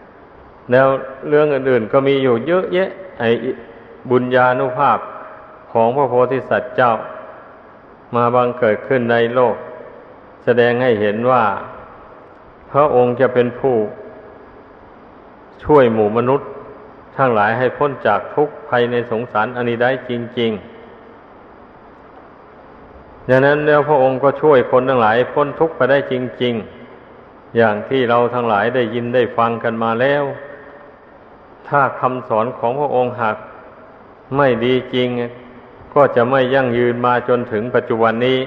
[0.00, 0.86] ๆ แล้ว
[1.28, 3.30] เรื่องอื่นๆก็มีอยู่เยอะแยะ ไอ้
[4.10, 4.98] บุญญาณุภาพ
[5.72, 6.92] ของพระโพธิสัตว์เจ้า
[8.14, 9.56] มาบังเกิดขึ้นในโลก
[10.44, 11.44] แสดงให้เห็นว่า
[12.70, 13.76] พระองค์จะเป็นผู้
[15.64, 16.48] ช่วยหมู่มนุษย์
[17.16, 20.75] ทั้งหลายให้พ้นจากทุกข์ภัยในสงสารอันนี้ได้จริง ๆ
[23.28, 26.54] ดังนั้นแล้วพระองค์ก็ช่วยคนทั้งหลายพ้นทุกข์ไปได้จริง
[27.04, 30.24] ๆ อย่างที่เราทั้งหลายได้ยินได้ฟังกันมาแล้ว
[31.68, 33.36] ถ้าคำสอนของพระองค์หาก
[34.36, 35.08] ไม่ดีจริง
[35.94, 38.38] ก็จะไม่ยั่งยืนมาจนถึงปัจจุบันนี้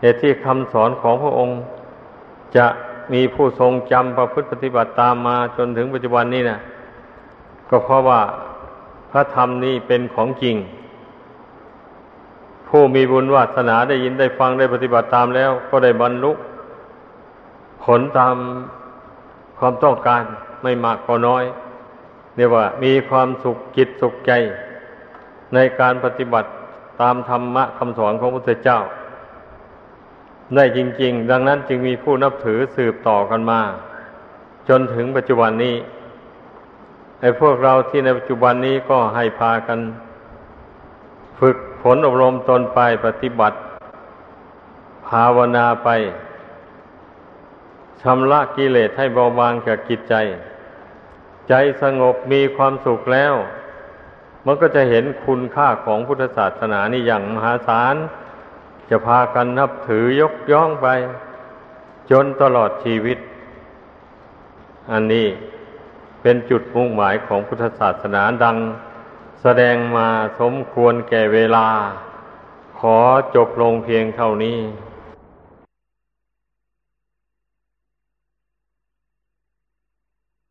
[0.00, 1.58] เหตุที่คำสอนของพระองค์
[2.56, 2.66] จะ
[3.12, 6.58] มีผู้ทรงจำประพฤติปฏิบัติตามมาจนถึงปัจจุบันนี้นะ
[7.70, 8.20] ก็เพราะว่า
[9.10, 10.56] พระธรรมนี้เป็นของจริง
[12.68, 16.32] ผู้มีบุญวาสนาได้ยินได้ฟังได้ปฏิบัติตามแล้ว ก็ได้บรรลุ
[17.84, 18.36] ผลตาม
[19.58, 20.22] ความต้องการ
[20.62, 21.44] ไม่มากก็น้อย
[22.36, 24.32] เรียกว่ามีความสุขจิตสุขใจ
[25.54, 26.48] ในการปฏิบัติ
[27.00, 28.80] ตามธรรมะคำสอนของพระพุทธเจ้า
[30.54, 33.60] ได้จริง ๆ ดังนั้นจึงมีผู้นับถือสืบต่อกันมา
[34.68, 35.76] จนถึงปัจจุบันนี้
[37.20, 39.78] ไอ้พวกเราที่ในปัจจุบันนี้ก็ให้พากัน
[41.40, 41.56] ฝึก
[41.88, 43.56] ฝนอบรมตนไปปฏิบัติ
[45.06, 45.88] ภาวนาไป
[48.02, 50.14] ชำระกิเลสให้เบาบางแก่กิจใจ
[51.48, 53.34] ใจสงบมีความสุขแล้ว
[54.46, 57.94] มันก็จะเห็นคุณค่าของพุทธศาสนานี่อย่างมหาศาล
[58.90, 60.88] จะพากันนับถือยกย่องไป
[62.10, 63.18] จนตลอดชีวิต
[64.92, 65.26] อันนี้
[66.22, 68.56] เป็นจุดมุ่งหมายของพุทธศาสนาดัง
[69.48, 70.08] แสดงมา
[70.40, 71.68] สมควรแก่เวลา
[72.78, 72.98] ขอ
[73.34, 74.58] จบลงเพียงเท่านี้